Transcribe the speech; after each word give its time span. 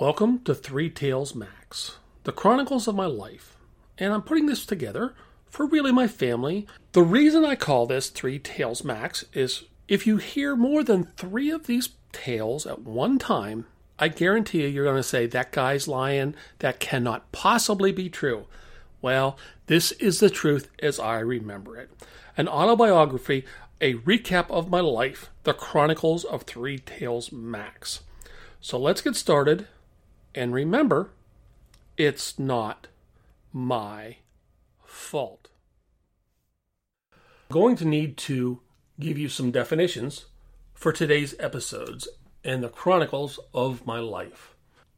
Welcome 0.00 0.40
to 0.44 0.54
Three 0.54 0.88
Tales 0.88 1.34
Max, 1.34 1.98
the 2.24 2.32
chronicles 2.32 2.88
of 2.88 2.94
my 2.94 3.04
life. 3.04 3.58
And 3.98 4.14
I'm 4.14 4.22
putting 4.22 4.46
this 4.46 4.64
together 4.64 5.14
for 5.50 5.66
really 5.66 5.92
my 5.92 6.08
family. 6.08 6.66
The 6.92 7.02
reason 7.02 7.44
I 7.44 7.54
call 7.54 7.84
this 7.84 8.08
Three 8.08 8.38
Tales 8.38 8.82
Max 8.82 9.26
is 9.34 9.64
if 9.88 10.06
you 10.06 10.16
hear 10.16 10.56
more 10.56 10.82
than 10.82 11.12
three 11.18 11.50
of 11.50 11.66
these 11.66 11.90
tales 12.12 12.66
at 12.66 12.80
one 12.80 13.18
time, 13.18 13.66
I 13.98 14.08
guarantee 14.08 14.62
you 14.62 14.68
you're 14.68 14.86
going 14.86 14.96
to 14.96 15.02
say, 15.02 15.26
that 15.26 15.52
guy's 15.52 15.86
lying. 15.86 16.34
That 16.60 16.80
cannot 16.80 17.30
possibly 17.30 17.92
be 17.92 18.08
true. 18.08 18.46
Well, 19.02 19.36
this 19.66 19.92
is 19.92 20.18
the 20.18 20.30
truth 20.30 20.70
as 20.82 20.98
I 20.98 21.18
remember 21.18 21.76
it. 21.76 21.90
An 22.38 22.48
autobiography, 22.48 23.44
a 23.82 23.96
recap 23.96 24.50
of 24.50 24.70
my 24.70 24.80
life, 24.80 25.28
the 25.44 25.52
Chronicles 25.52 26.24
of 26.24 26.44
Three 26.44 26.78
Tales 26.78 27.30
Max. 27.30 28.00
So 28.62 28.78
let's 28.78 29.02
get 29.02 29.14
started. 29.14 29.66
And 30.34 30.52
remember, 30.52 31.10
it's 31.96 32.38
not 32.38 32.86
my 33.52 34.16
fault. 34.84 35.48
I'm 37.12 37.18
going 37.54 37.76
to 37.76 37.84
need 37.84 38.16
to 38.18 38.60
give 38.98 39.18
you 39.18 39.28
some 39.28 39.50
definitions 39.50 40.26
for 40.72 40.92
today's 40.92 41.34
episodes 41.38 42.08
and 42.44 42.62
the 42.62 42.68
chronicles 42.68 43.40
of 43.52 43.86
my 43.86 43.98
life. 43.98 44.54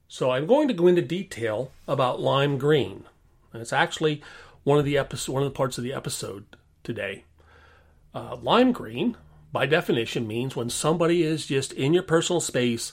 So 0.07 0.31
I'm 0.31 0.47
going 0.47 0.69
to 0.69 0.75
go 0.75 0.87
into 0.87 1.03
detail 1.03 1.73
about 1.89 2.21
lime 2.21 2.59
green. 2.59 3.05
And 3.53 3.63
it's 3.63 3.73
actually 3.73 4.23
one 4.65 4.79
of 4.79 4.85
the 4.85 4.99
episode, 4.99 5.33
one 5.33 5.43
of 5.43 5.49
the 5.49 5.57
parts 5.57 5.79
of 5.79 5.85
the 5.85 5.95
episode 5.95 6.45
today. 6.85 7.25
Uh, 8.15 8.37
lime 8.37 8.73
green, 8.73 9.17
by 9.53 9.67
definition, 9.67 10.27
means 10.27 10.55
when 10.55 10.69
somebody 10.69 11.23
is 11.23 11.47
just 11.47 11.73
in 11.73 11.95
your 11.95 12.03
personal 12.03 12.41
space, 12.41 12.93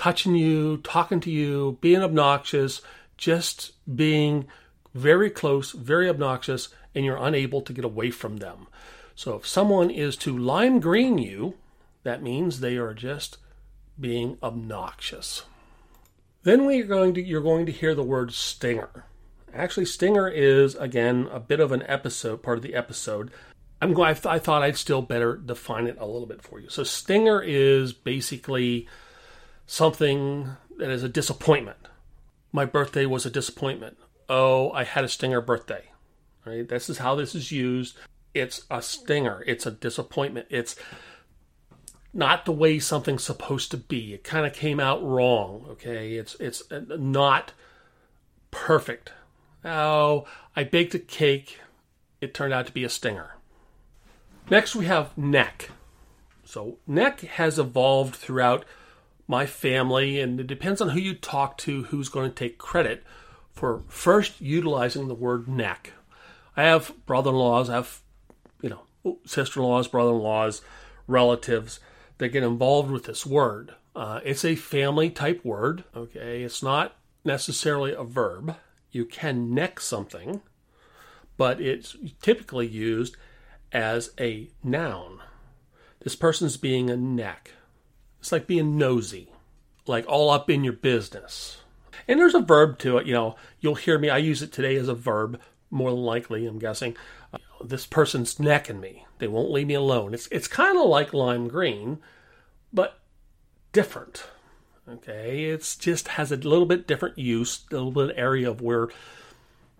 touching 0.00 0.34
you, 0.34 0.78
talking 0.78 1.20
to 1.20 1.30
you, 1.30 1.76
being 1.82 2.00
obnoxious, 2.00 2.80
just 3.18 3.72
being 3.94 4.46
very 4.94 5.28
close, 5.28 5.72
very 5.72 6.08
obnoxious, 6.08 6.70
and 6.94 7.04
you're 7.04 7.22
unable 7.22 7.60
to 7.60 7.74
get 7.74 7.84
away 7.84 8.10
from 8.10 8.38
them. 8.38 8.66
So 9.14 9.34
if 9.34 9.46
someone 9.46 9.90
is 9.90 10.16
to 10.16 10.36
lime 10.36 10.80
green 10.80 11.18
you, 11.18 11.58
that 12.02 12.22
means 12.22 12.60
they 12.60 12.78
are 12.78 12.94
just 12.94 13.36
being 14.00 14.38
obnoxious. 14.42 15.42
Then 16.44 16.64
we 16.64 16.80
are 16.80 16.86
going 16.86 17.12
to 17.12 17.22
you're 17.22 17.42
going 17.42 17.66
to 17.66 17.72
hear 17.72 17.94
the 17.94 18.02
word 18.02 18.32
stinger. 18.32 19.04
Actually, 19.52 19.84
stinger 19.84 20.28
is 20.28 20.76
again 20.76 21.28
a 21.30 21.40
bit 21.40 21.60
of 21.60 21.72
an 21.72 21.82
episode, 21.86 22.42
part 22.42 22.56
of 22.56 22.62
the 22.62 22.74
episode. 22.74 23.30
I'm 23.82 23.92
going. 23.92 24.08
I, 24.08 24.14
th- 24.14 24.24
I 24.24 24.38
thought 24.38 24.62
I'd 24.62 24.78
still 24.78 25.02
better 25.02 25.36
define 25.36 25.86
it 25.86 25.98
a 26.00 26.06
little 26.06 26.26
bit 26.26 26.40
for 26.40 26.58
you. 26.58 26.70
So 26.70 26.84
stinger 26.84 27.42
is 27.42 27.92
basically 27.92 28.88
something 29.70 30.56
that 30.78 30.90
is 30.90 31.04
a 31.04 31.08
disappointment. 31.08 31.78
My 32.50 32.64
birthday 32.64 33.06
was 33.06 33.24
a 33.24 33.30
disappointment. 33.30 33.96
Oh, 34.28 34.72
I 34.72 34.82
had 34.82 35.04
a 35.04 35.08
stinger 35.08 35.40
birthday. 35.40 35.84
Right? 36.44 36.68
This 36.68 36.90
is 36.90 36.98
how 36.98 37.14
this 37.14 37.36
is 37.36 37.52
used. 37.52 37.96
It's 38.34 38.64
a 38.68 38.82
stinger. 38.82 39.44
It's 39.46 39.66
a 39.66 39.70
disappointment. 39.70 40.48
It's 40.50 40.74
not 42.12 42.46
the 42.46 42.52
way 42.52 42.80
something's 42.80 43.22
supposed 43.22 43.70
to 43.70 43.76
be. 43.76 44.12
It 44.12 44.24
kind 44.24 44.44
of 44.44 44.52
came 44.52 44.80
out 44.80 45.04
wrong. 45.04 45.66
Okay, 45.70 46.14
it's 46.14 46.34
it's 46.40 46.64
not 46.70 47.52
perfect. 48.50 49.12
Oh, 49.64 50.26
I 50.56 50.64
baked 50.64 50.96
a 50.96 50.98
cake. 50.98 51.60
It 52.20 52.34
turned 52.34 52.52
out 52.52 52.66
to 52.66 52.72
be 52.72 52.82
a 52.82 52.88
stinger. 52.88 53.36
Next, 54.50 54.74
we 54.74 54.86
have 54.86 55.16
neck. 55.16 55.70
So 56.44 56.78
neck 56.88 57.20
has 57.20 57.56
evolved 57.56 58.16
throughout 58.16 58.64
my 59.30 59.46
family, 59.46 60.20
and 60.20 60.40
it 60.40 60.48
depends 60.48 60.80
on 60.80 60.90
who 60.90 61.00
you 61.00 61.14
talk 61.14 61.56
to, 61.56 61.84
who's 61.84 62.08
going 62.08 62.28
to 62.28 62.34
take 62.34 62.58
credit 62.58 63.04
for 63.52 63.84
first 63.88 64.40
utilizing 64.40 65.06
the 65.06 65.14
word 65.14 65.46
neck. 65.46 65.92
I 66.56 66.64
have 66.64 66.92
brother-in-laws, 67.06 67.70
I 67.70 67.74
have 67.76 68.00
you 68.60 68.70
know 68.70 69.18
sister-in-laws, 69.24 69.86
brother-in-laws, 69.88 70.62
relatives 71.06 71.78
that 72.18 72.28
get 72.30 72.42
involved 72.42 72.90
with 72.90 73.04
this 73.04 73.24
word. 73.24 73.72
Uh, 73.94 74.20
it's 74.24 74.44
a 74.44 74.56
family 74.56 75.08
type 75.10 75.44
word, 75.44 75.84
okay? 75.94 76.42
It's 76.42 76.62
not 76.62 76.96
necessarily 77.24 77.92
a 77.92 78.02
verb. 78.02 78.56
You 78.90 79.04
can 79.04 79.54
neck 79.54 79.78
something, 79.80 80.40
but 81.36 81.60
it's 81.60 81.96
typically 82.20 82.66
used 82.66 83.16
as 83.72 84.10
a 84.18 84.48
noun. 84.64 85.20
This 86.00 86.16
person's 86.16 86.56
being 86.56 86.90
a 86.90 86.96
neck. 86.96 87.52
It's 88.20 88.32
like 88.32 88.46
being 88.46 88.78
nosy, 88.78 89.28
like 89.86 90.06
all 90.06 90.30
up 90.30 90.48
in 90.48 90.62
your 90.62 90.74
business. 90.74 91.58
And 92.06 92.20
there's 92.20 92.34
a 92.34 92.40
verb 92.40 92.78
to 92.80 92.98
it, 92.98 93.06
you 93.06 93.14
know, 93.14 93.36
you'll 93.60 93.74
hear 93.74 93.98
me, 93.98 94.08
I 94.10 94.18
use 94.18 94.42
it 94.42 94.52
today 94.52 94.76
as 94.76 94.88
a 94.88 94.94
verb, 94.94 95.40
more 95.70 95.90
than 95.90 96.00
likely, 96.00 96.46
I'm 96.46 96.58
guessing. 96.58 96.96
Uh, 97.32 97.38
this 97.64 97.86
person's 97.86 98.40
necking 98.40 98.80
me. 98.80 99.06
They 99.18 99.28
won't 99.28 99.52
leave 99.52 99.68
me 99.68 99.74
alone. 99.74 100.14
It's 100.14 100.26
it's 100.28 100.48
kind 100.48 100.76
of 100.78 100.86
like 100.86 101.14
lime 101.14 101.46
green, 101.48 101.98
but 102.72 102.98
different. 103.72 104.24
Okay, 104.88 105.44
it's 105.44 105.76
just 105.76 106.08
has 106.08 106.32
a 106.32 106.36
little 106.36 106.66
bit 106.66 106.86
different 106.86 107.18
use, 107.18 107.64
a 107.70 107.74
little 107.74 107.92
bit 107.92 108.16
area 108.16 108.50
of 108.50 108.60
where 108.60 108.88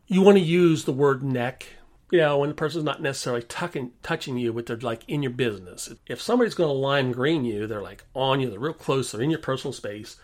you 0.06 0.22
want 0.22 0.38
to 0.38 0.44
use 0.44 0.84
the 0.84 0.92
word 0.92 1.22
neck. 1.22 1.66
You 2.10 2.18
know, 2.18 2.38
when 2.38 2.48
the 2.48 2.54
person's 2.54 2.84
not 2.84 3.00
necessarily 3.00 3.42
tucking, 3.42 3.92
touching 4.02 4.36
you, 4.36 4.52
but 4.52 4.66
they're 4.66 4.76
like 4.76 5.02
in 5.06 5.22
your 5.22 5.30
business. 5.30 5.92
If 6.06 6.20
somebody's 6.20 6.54
going 6.54 6.68
to 6.68 6.74
lime 6.74 7.12
green 7.12 7.44
you, 7.44 7.66
they're 7.66 7.82
like 7.82 8.04
on 8.14 8.40
you, 8.40 8.50
they're 8.50 8.58
real 8.58 8.72
close, 8.72 9.12
they're 9.12 9.22
in 9.22 9.30
your 9.30 9.38
personal 9.38 9.72
space, 9.72 10.16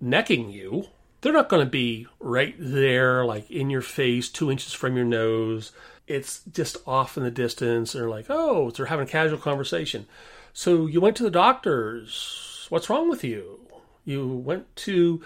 necking 0.00 0.50
you. 0.50 0.88
They're 1.20 1.32
not 1.32 1.48
going 1.48 1.64
to 1.64 1.70
be 1.70 2.06
right 2.20 2.54
there, 2.58 3.24
like 3.24 3.50
in 3.50 3.68
your 3.68 3.82
face, 3.82 4.28
two 4.28 4.50
inches 4.50 4.72
from 4.72 4.96
your 4.96 5.04
nose 5.04 5.72
it's 6.06 6.42
just 6.52 6.76
off 6.86 7.16
in 7.16 7.24
the 7.24 7.30
distance. 7.30 7.92
They're 7.92 8.08
like, 8.08 8.26
oh, 8.28 8.70
they're 8.70 8.86
having 8.86 9.06
a 9.06 9.10
casual 9.10 9.38
conversation. 9.38 10.06
So 10.52 10.86
you 10.86 11.00
went 11.00 11.16
to 11.16 11.22
the 11.22 11.30
doctor's. 11.30 12.66
What's 12.68 12.88
wrong 12.88 13.08
with 13.08 13.24
you? 13.24 13.60
You 14.04 14.26
went 14.28 14.74
to 14.76 15.20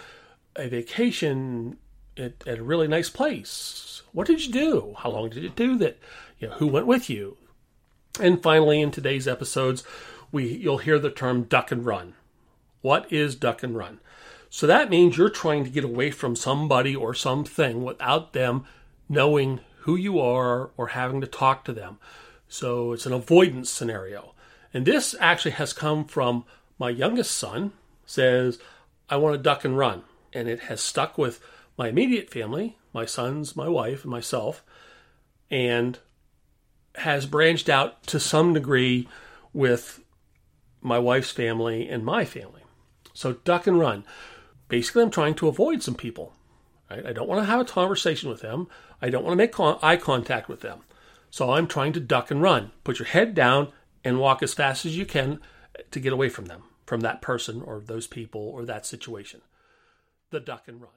a 0.57 0.69
vacation 0.69 1.77
at, 2.17 2.47
at 2.47 2.59
a 2.59 2.63
really 2.63 2.89
nice 2.89 3.09
place. 3.09 4.03
What 4.13 4.27
did 4.27 4.45
you 4.45 4.53
do? 4.53 4.95
How 4.99 5.11
long 5.11 5.31
did 5.31 5.43
you 5.43 5.49
do 5.51 5.77
that? 5.79 5.99
You 6.39 6.49
know, 6.49 6.55
who 6.55 6.67
went 6.67 6.87
with 6.87 7.09
you? 7.09 7.37
And 8.19 8.43
finally, 8.43 8.81
in 8.81 8.91
today's 8.91 9.29
episodes, 9.29 9.85
we 10.33 10.49
you'll 10.49 10.79
hear 10.79 10.99
the 10.99 11.11
term 11.11 11.45
duck 11.45 11.71
and 11.71 11.85
run. 11.85 12.15
What 12.83 13.13
is 13.13 13.35
duck 13.35 13.63
and 13.63 13.77
run? 13.77 14.01
So 14.49 14.67
that 14.67 14.91
means 14.91 15.17
you're 15.17 15.31
trying 15.31 15.65
to 15.65 15.71
get 15.71 15.85
away 15.85 16.11
from 16.11 16.35
somebody 16.35 16.97
or 16.97 17.15
something 17.15 17.85
without 17.85 18.33
them 18.33 18.65
knowing 19.09 19.61
who 19.81 19.97
you 19.97 20.19
are 20.19 20.71
or 20.77 20.89
having 20.89 21.21
to 21.21 21.27
talk 21.27 21.65
to 21.65 21.73
them. 21.73 21.99
So 22.49 22.93
it's 22.93 23.07
an 23.07 23.13
avoidance 23.13 23.71
scenario. 23.71 24.35
And 24.75 24.85
this 24.85 25.15
actually 25.21 25.53
has 25.53 25.73
come 25.73 26.05
from 26.05 26.45
my 26.79 26.91
youngest 26.91 27.37
son 27.37 27.73
says, 28.07 28.59
I 29.09 29.17
want 29.17 29.35
to 29.35 29.43
duck 29.43 29.65
and 29.65 29.79
run. 29.79 30.03
And 30.33 30.49
it 30.49 30.61
has 30.61 30.81
stuck 30.81 31.17
with 31.17 31.41
my 31.77 31.89
immediate 31.89 32.31
family, 32.31 32.79
my 32.93 33.07
sons, 33.07 33.57
my 33.57 33.69
wife, 33.69 34.03
and 34.03 34.11
myself, 34.11 34.65
and 35.51 35.99
has 36.97 37.27
branched 37.27 37.69
out 37.69 38.03
to 38.05 38.21
some 38.21 38.53
degree 38.53 39.09
with 39.53 40.01
my 40.81 40.99
wife's 40.99 41.31
family 41.31 41.89
and 41.89 42.05
my 42.05 42.25
family. 42.25 42.63
So 43.13 43.35
duck 43.35 43.67
and 43.67 43.79
run. 43.79 44.05
Basically, 44.69 45.03
I'm 45.03 45.11
trying 45.11 45.35
to 45.37 45.49
avoid 45.49 45.83
some 45.83 45.95
people. 45.95 46.33
Right? 46.91 47.07
I 47.07 47.13
don't 47.13 47.29
want 47.29 47.41
to 47.41 47.47
have 47.47 47.61
a 47.61 47.65
conversation 47.65 48.31
with 48.31 48.41
them. 48.41 48.69
I 49.03 49.11
don't 49.11 49.25
want 49.25 49.33
to 49.33 49.37
make 49.37 49.53
con- 49.53 49.79
eye 49.83 49.97
contact 49.97 50.49
with 50.49 50.61
them. 50.61 50.81
So 51.31 51.53
I'm 51.53 51.67
trying 51.67 51.93
to 51.95 52.01
duck 52.01 52.31
and 52.31 52.43
run. 52.43 52.73
Put 52.85 52.99
your 52.99 53.07
head 53.07 53.35
down 53.35 53.73
and 54.05 54.19
walk 54.19 54.43
as 54.43 54.55
fast 54.55 54.85
as 54.85 54.97
you 54.97 55.07
can 55.07 55.41
to 55.91 56.01
get 56.01 56.13
away 56.13 56.29
from 56.29 56.47
them, 56.47 56.65
from 56.87 57.01
that 57.01 57.23
person 57.23 57.63
or 57.63 57.81
those 57.81 58.07
people 58.07 58.41
or 58.41 58.65
that 58.65 58.87
situation. 58.87 59.43
The 60.31 60.41
duck 60.41 60.65
and 60.67 60.81
run. 60.81 60.91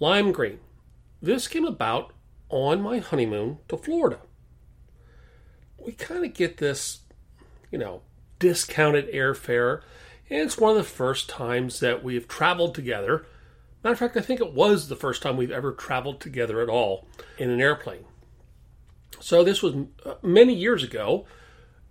Lime 0.00 0.32
green. 0.32 0.58
This 1.22 1.46
came 1.46 1.64
about 1.64 2.12
on 2.48 2.82
my 2.82 2.98
honeymoon 2.98 3.58
to 3.68 3.76
Florida. 3.76 4.18
We 5.78 5.92
kind 5.92 6.24
of 6.24 6.34
get 6.34 6.56
this, 6.56 7.00
you 7.70 7.78
know, 7.78 8.02
discounted 8.38 9.12
airfare, 9.12 9.82
and 10.28 10.40
it's 10.40 10.58
one 10.58 10.72
of 10.72 10.76
the 10.76 10.82
first 10.82 11.28
times 11.28 11.78
that 11.80 12.02
we've 12.02 12.26
traveled 12.26 12.74
together 12.74 13.26
Matter 13.82 13.94
of 13.94 13.98
fact, 13.98 14.16
I 14.16 14.20
think 14.20 14.40
it 14.40 14.52
was 14.52 14.88
the 14.88 14.96
first 14.96 15.22
time 15.22 15.36
we've 15.36 15.50
ever 15.50 15.72
traveled 15.72 16.20
together 16.20 16.60
at 16.60 16.68
all 16.68 17.06
in 17.38 17.48
an 17.48 17.60
airplane. 17.60 18.04
So 19.20 19.42
this 19.42 19.62
was 19.62 19.74
uh, 20.04 20.14
many 20.22 20.54
years 20.54 20.82
ago, 20.82 21.26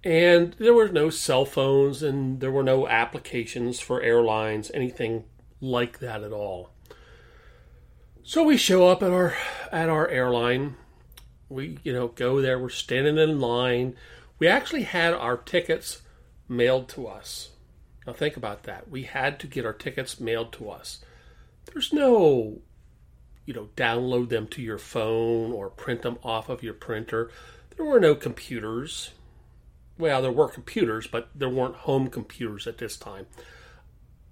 and 0.04 0.54
there 0.60 0.74
were 0.74 0.90
no 0.90 1.10
cell 1.10 1.46
phones 1.46 2.04
and 2.04 2.42
there 2.42 2.52
were 2.52 2.64
no 2.64 2.88
applications 2.88 3.80
for 3.80 4.02
airlines, 4.02 4.70
anything 4.74 5.26
like 5.60 6.00
that 6.00 6.24
at 6.24 6.32
all. 6.32 6.72
So 8.30 8.44
we 8.44 8.58
show 8.58 8.88
up 8.88 9.02
at 9.02 9.10
our 9.10 9.36
at 9.72 9.90
our 9.90 10.08
airline. 10.08 10.76
We 11.50 11.80
you 11.82 11.92
know 11.92 12.10
go 12.10 12.44
there. 12.44 12.60
We're 12.60 12.70
standing 12.70 13.18
in 13.18 13.42
line. 13.42 13.96
We 14.38 14.48
actually 14.48 14.84
had 14.84 15.16
our 15.16 15.36
tickets 15.36 16.04
mailed 16.48 16.90
to 16.90 17.08
us. 17.08 17.50
Now 18.06 18.14
think 18.14 18.38
about 18.38 18.62
that. 18.66 18.88
We 18.88 19.02
had 19.02 19.40
to 19.40 19.48
get 19.48 19.66
our 19.66 19.74
tickets 19.74 20.20
mailed 20.20 20.54
to 20.54 20.70
us. 20.70 21.04
There's 21.74 21.92
no, 21.92 22.62
you 23.48 23.54
know, 23.56 23.70
download 23.76 24.30
them 24.30 24.46
to 24.50 24.62
your 24.62 24.78
phone 24.78 25.52
or 25.52 25.72
print 25.72 26.04
them 26.04 26.20
off 26.22 26.50
of 26.50 26.62
your 26.62 26.76
printer. 26.76 27.32
There 27.78 27.86
were 27.88 28.00
no 28.00 28.14
computers. 28.14 29.10
Well, 29.98 30.22
there 30.22 30.32
were 30.32 30.50
computers, 30.50 31.08
but 31.08 31.30
there 31.34 31.50
weren't 31.50 31.78
home 31.78 32.12
computers 32.12 32.68
at 32.68 32.78
this 32.78 32.96
time. 32.96 33.26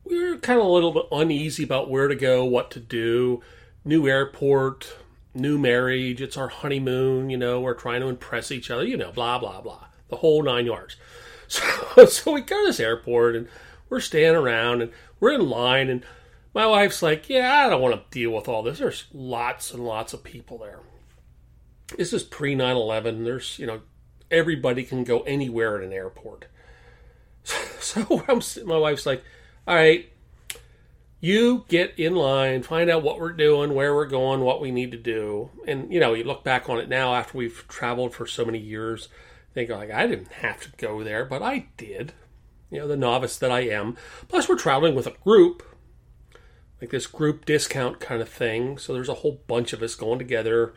We 0.03 0.23
were 0.23 0.37
kind 0.37 0.59
of 0.59 0.67
a 0.67 0.69
little 0.69 0.91
bit 0.91 1.07
uneasy 1.11 1.63
about 1.63 1.89
where 1.89 2.07
to 2.07 2.15
go, 2.15 2.45
what 2.45 2.69
to 2.71 2.79
do. 2.79 3.41
New 3.87 4.05
airport, 4.05 4.97
new 5.33 5.57
marriage, 5.57 6.21
it's 6.21 6.35
our 6.35 6.49
honeymoon, 6.49 7.29
you 7.29 7.37
know, 7.37 7.61
we're 7.61 7.73
trying 7.73 8.01
to 8.01 8.07
impress 8.07 8.51
each 8.51 8.69
other, 8.69 8.83
you 8.83 8.97
know, 8.97 9.13
blah, 9.13 9.39
blah, 9.39 9.61
blah. 9.61 9.85
The 10.09 10.17
whole 10.17 10.43
nine 10.43 10.65
yards. 10.65 10.97
So, 11.49 12.05
so 12.07 12.33
we 12.33 12.41
go 12.41 12.61
to 12.61 12.67
this 12.67 12.81
airport 12.81 13.37
and 13.37 13.47
we're 13.87 14.01
standing 14.01 14.35
around 14.35 14.81
and 14.81 14.91
we're 15.21 15.31
in 15.31 15.47
line 15.47 15.89
and 15.89 16.03
my 16.53 16.65
wife's 16.65 17.01
like, 17.01 17.29
yeah, 17.29 17.65
I 17.65 17.69
don't 17.69 17.81
want 17.81 17.95
to 17.95 18.03
deal 18.11 18.31
with 18.31 18.49
all 18.49 18.63
this. 18.63 18.79
There's 18.79 19.05
lots 19.13 19.73
and 19.73 19.85
lots 19.85 20.11
of 20.11 20.25
people 20.25 20.57
there. 20.57 20.81
This 21.95 22.11
is 22.11 22.23
pre 22.23 22.53
9 22.53 22.75
11. 22.75 23.23
There's, 23.23 23.57
you 23.57 23.65
know, 23.65 23.79
everybody 24.29 24.83
can 24.83 25.05
go 25.05 25.21
anywhere 25.21 25.77
at 25.77 25.83
an 25.83 25.93
airport. 25.93 26.47
So, 27.79 28.03
so 28.03 28.25
I'm, 28.27 28.41
my 28.67 28.77
wife's 28.77 29.05
like, 29.05 29.23
all 29.65 29.75
right, 29.75 30.11
you 31.19 31.65
get 31.67 31.97
in 31.97 32.15
line, 32.15 32.63
find 32.63 32.89
out 32.89 33.03
what 33.03 33.19
we're 33.19 33.31
doing, 33.31 33.73
where 33.73 33.95
we're 33.95 34.05
going, 34.05 34.41
what 34.41 34.61
we 34.61 34.71
need 34.71 34.91
to 34.91 34.97
do. 34.97 35.49
And, 35.67 35.91
you 35.91 35.99
know, 35.99 36.13
you 36.13 36.23
look 36.23 36.43
back 36.43 36.69
on 36.69 36.79
it 36.79 36.89
now 36.89 37.15
after 37.15 37.37
we've 37.37 37.65
traveled 37.67 38.13
for 38.13 38.27
so 38.27 38.45
many 38.45 38.59
years, 38.59 39.09
think 39.57 39.71
like, 39.71 39.91
I 39.91 40.05
didn't 40.05 40.31
have 40.33 40.61
to 40.61 40.69
go 40.77 41.03
there, 41.03 41.25
but 41.25 41.41
I 41.41 41.67
did. 41.77 42.13
You 42.69 42.79
know, 42.79 42.87
the 42.87 42.97
novice 42.97 43.37
that 43.37 43.49
I 43.49 43.61
am. 43.61 43.97
Plus, 44.27 44.47
we're 44.47 44.57
traveling 44.57 44.93
with 44.93 45.07
a 45.07 45.15
group, 45.23 45.63
like 46.79 46.91
this 46.91 47.07
group 47.07 47.45
discount 47.45 47.99
kind 47.99 48.21
of 48.21 48.29
thing. 48.29 48.77
So 48.77 48.93
there's 48.93 49.09
a 49.09 49.15
whole 49.15 49.41
bunch 49.47 49.73
of 49.73 49.81
us 49.81 49.95
going 49.95 50.19
together, 50.19 50.73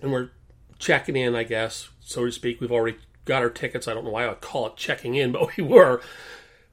and 0.00 0.10
we're 0.10 0.30
checking 0.78 1.16
in, 1.16 1.34
I 1.34 1.42
guess, 1.42 1.90
so 2.00 2.24
to 2.24 2.32
speak. 2.32 2.60
We've 2.60 2.72
already 2.72 2.96
got 3.24 3.42
our 3.42 3.50
tickets. 3.50 3.88
I 3.88 3.94
don't 3.94 4.04
know 4.04 4.10
why 4.10 4.24
I 4.24 4.28
would 4.28 4.40
call 4.40 4.68
it 4.68 4.76
checking 4.76 5.14
in, 5.14 5.32
but 5.32 5.56
we 5.56 5.64
were 5.64 6.00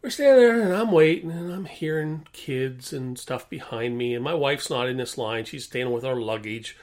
we're 0.01 0.09
standing 0.09 0.43
there 0.43 0.61
and 0.61 0.73
I'm 0.73 0.91
waiting 0.91 1.31
and 1.31 1.51
I'm 1.51 1.65
hearing 1.65 2.27
kids 2.33 2.91
and 2.91 3.17
stuff 3.17 3.49
behind 3.49 3.97
me. 3.97 4.15
And 4.15 4.23
my 4.23 4.33
wife's 4.33 4.69
not 4.69 4.89
in 4.89 4.97
this 4.97 5.17
line. 5.17 5.45
She's 5.45 5.65
standing 5.65 5.93
with 5.93 6.03
our 6.03 6.15
luggage. 6.15 6.75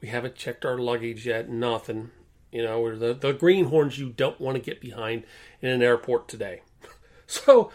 We 0.00 0.08
haven't 0.08 0.34
checked 0.34 0.64
our 0.64 0.78
luggage 0.78 1.26
yet. 1.26 1.48
Nothing. 1.48 2.10
You 2.52 2.64
know, 2.64 2.80
we're 2.80 2.96
the, 2.96 3.14
the 3.14 3.32
greenhorns 3.32 3.98
you 3.98 4.10
don't 4.10 4.40
want 4.40 4.56
to 4.56 4.62
get 4.62 4.80
behind 4.80 5.24
in 5.60 5.70
an 5.70 5.82
airport 5.82 6.28
today. 6.28 6.62
So 7.30 7.70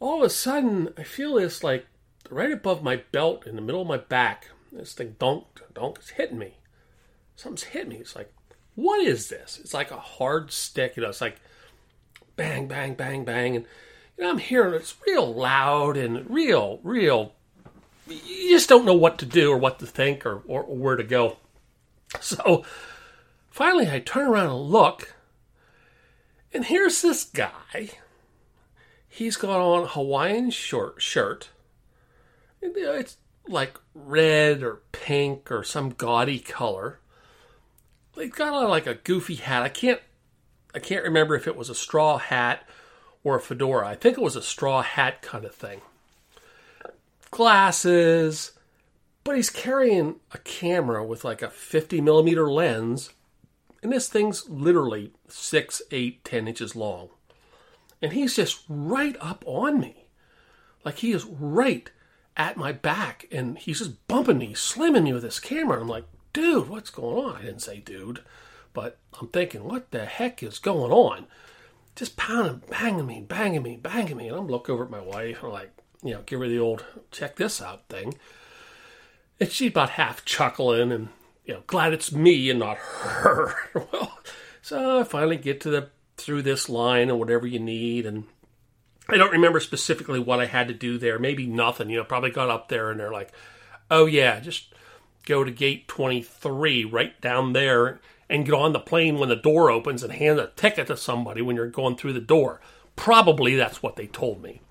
all 0.00 0.18
of 0.18 0.26
a 0.26 0.30
sudden, 0.30 0.92
I 0.98 1.04
feel 1.04 1.34
this 1.34 1.62
like 1.62 1.86
right 2.28 2.50
above 2.50 2.82
my 2.82 2.96
belt 3.12 3.46
in 3.46 3.54
the 3.54 3.62
middle 3.62 3.82
of 3.82 3.86
my 3.86 3.98
back. 3.98 4.48
This 4.72 4.94
thing 4.94 5.14
donk, 5.20 5.44
donk, 5.72 5.98
it's 5.98 6.10
hitting 6.10 6.38
me. 6.38 6.56
Something's 7.36 7.62
hitting 7.62 7.90
me. 7.90 7.98
It's 7.98 8.16
like, 8.16 8.34
what 8.74 9.00
is 9.00 9.28
this? 9.28 9.60
It's 9.62 9.72
like 9.72 9.92
a 9.92 10.00
hard 10.00 10.50
stick. 10.50 10.96
You 10.96 11.04
know, 11.04 11.10
it's 11.10 11.20
like 11.20 11.36
bang, 12.34 12.66
bang, 12.66 12.94
bang, 12.94 13.24
bang. 13.24 13.54
And 13.54 13.66
and 14.20 14.28
I'm 14.28 14.38
hearing 14.38 14.74
it's 14.74 14.94
real 15.06 15.34
loud 15.34 15.96
and 15.96 16.28
real, 16.28 16.78
real. 16.82 17.32
You 18.06 18.50
just 18.50 18.68
don't 18.68 18.84
know 18.84 18.94
what 18.94 19.18
to 19.20 19.26
do 19.26 19.50
or 19.50 19.56
what 19.56 19.78
to 19.78 19.86
think 19.86 20.26
or, 20.26 20.42
or, 20.46 20.62
or 20.62 20.76
where 20.76 20.96
to 20.96 21.04
go. 21.04 21.38
So 22.20 22.64
finally, 23.50 23.88
I 23.88 24.00
turn 24.00 24.26
around 24.26 24.46
and 24.46 24.62
look, 24.62 25.14
and 26.52 26.64
here's 26.64 27.02
this 27.02 27.22
guy. 27.22 27.90
He's 29.08 29.36
got 29.36 29.60
on 29.60 29.84
a 29.84 29.86
Hawaiian 29.86 30.50
short 30.50 31.00
shirt. 31.00 31.50
It's 32.60 33.16
like 33.46 33.78
red 33.94 34.64
or 34.64 34.80
pink 34.90 35.52
or 35.52 35.62
some 35.62 35.90
gaudy 35.90 36.40
color. 36.40 36.98
He's 38.16 38.32
got 38.32 38.54
on 38.54 38.68
like 38.68 38.88
a 38.88 38.96
goofy 38.96 39.36
hat. 39.36 39.62
I 39.62 39.68
can't 39.68 40.00
I 40.74 40.80
can't 40.80 41.04
remember 41.04 41.36
if 41.36 41.46
it 41.46 41.56
was 41.56 41.70
a 41.70 41.76
straw 41.76 42.18
hat 42.18 42.66
or 43.24 43.36
a 43.36 43.40
fedora. 43.40 43.88
I 43.88 43.94
think 43.94 44.16
it 44.16 44.22
was 44.22 44.36
a 44.36 44.42
straw 44.42 44.82
hat 44.82 45.22
kind 45.22 45.44
of 45.44 45.54
thing. 45.54 45.80
Glasses, 47.30 48.52
but 49.24 49.36
he's 49.36 49.50
carrying 49.50 50.16
a 50.32 50.38
camera 50.38 51.04
with 51.04 51.24
like 51.24 51.42
a 51.42 51.50
50 51.50 52.00
millimeter 52.00 52.50
lens, 52.50 53.10
and 53.82 53.92
this 53.92 54.08
thing's 54.08 54.48
literally 54.48 55.12
six, 55.28 55.82
eight, 55.90 56.24
ten 56.24 56.48
inches 56.48 56.74
long. 56.74 57.10
And 58.02 58.12
he's 58.12 58.36
just 58.36 58.64
right 58.68 59.16
up 59.20 59.44
on 59.46 59.78
me. 59.78 60.06
Like 60.84 60.98
he 60.98 61.12
is 61.12 61.24
right 61.24 61.90
at 62.36 62.56
my 62.56 62.72
back, 62.72 63.26
and 63.30 63.58
he's 63.58 63.78
just 63.78 64.06
bumping 64.08 64.38
me, 64.38 64.54
slamming 64.54 65.04
me 65.04 65.12
with 65.12 65.22
this 65.22 65.38
camera. 65.38 65.80
I'm 65.80 65.88
like, 65.88 66.06
dude, 66.32 66.68
what's 66.68 66.90
going 66.90 67.24
on? 67.24 67.36
I 67.36 67.42
didn't 67.42 67.60
say 67.60 67.80
dude, 67.80 68.22
but 68.72 68.98
I'm 69.20 69.28
thinking, 69.28 69.64
what 69.64 69.90
the 69.90 70.06
heck 70.06 70.42
is 70.42 70.58
going 70.58 70.92
on? 70.92 71.26
Just 71.96 72.16
pounding, 72.16 72.62
banging 72.70 73.06
me, 73.06 73.20
banging 73.20 73.62
me, 73.62 73.76
banging 73.76 74.16
me. 74.16 74.28
And 74.28 74.36
I'm 74.36 74.48
looking 74.48 74.74
over 74.74 74.84
at 74.84 74.90
my 74.90 75.00
wife 75.00 75.38
and 75.38 75.46
I'm 75.46 75.52
like, 75.52 75.70
you 76.02 76.14
know, 76.14 76.22
give 76.24 76.40
her 76.40 76.48
the 76.48 76.58
old 76.58 76.84
check 77.10 77.36
this 77.36 77.60
out 77.60 77.88
thing. 77.88 78.14
And 79.38 79.50
she's 79.50 79.70
about 79.70 79.90
half 79.90 80.24
chuckling 80.24 80.92
and, 80.92 81.08
you 81.44 81.54
know, 81.54 81.62
glad 81.66 81.92
it's 81.92 82.12
me 82.12 82.50
and 82.50 82.58
not 82.58 82.78
her. 82.78 83.54
well, 83.92 84.18
so 84.62 85.00
I 85.00 85.04
finally 85.04 85.36
get 85.36 85.60
to 85.62 85.70
the 85.70 85.90
through 86.16 86.42
this 86.42 86.68
line 86.68 87.08
and 87.08 87.18
whatever 87.18 87.46
you 87.46 87.58
need 87.58 88.04
and 88.04 88.24
I 89.08 89.16
don't 89.16 89.32
remember 89.32 89.58
specifically 89.58 90.20
what 90.20 90.38
I 90.38 90.46
had 90.46 90.68
to 90.68 90.74
do 90.74 90.98
there. 90.98 91.18
Maybe 91.18 91.46
nothing. 91.46 91.90
You 91.90 91.96
know, 91.96 92.04
probably 92.04 92.30
got 92.30 92.50
up 92.50 92.68
there 92.68 92.90
and 92.90 93.00
they're 93.00 93.10
like, 93.10 93.32
"Oh 93.90 94.06
yeah, 94.06 94.38
just 94.38 94.72
go 95.26 95.42
to 95.42 95.50
gate 95.50 95.88
23 95.88 96.84
right 96.84 97.20
down 97.20 97.52
there 97.52 98.00
and 98.30 98.44
get 98.46 98.54
on 98.54 98.72
the 98.72 98.78
plane 98.78 99.18
when 99.18 99.28
the 99.28 99.36
door 99.36 99.70
opens 99.70 100.04
and 100.04 100.12
hand 100.12 100.38
a 100.38 100.46
ticket 100.54 100.86
to 100.86 100.96
somebody 100.96 101.42
when 101.42 101.56
you're 101.56 101.66
going 101.66 101.96
through 101.96 102.12
the 102.12 102.20
door. 102.20 102.60
Probably 102.94 103.56
that's 103.56 103.82
what 103.82 103.96
they 103.96 104.06
told 104.06 104.40
me. 104.40 104.62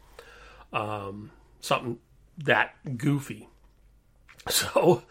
Um, 0.72 1.32
something 1.60 2.00
that 2.40 2.98
goofy. 2.98 3.48
So 4.50 5.04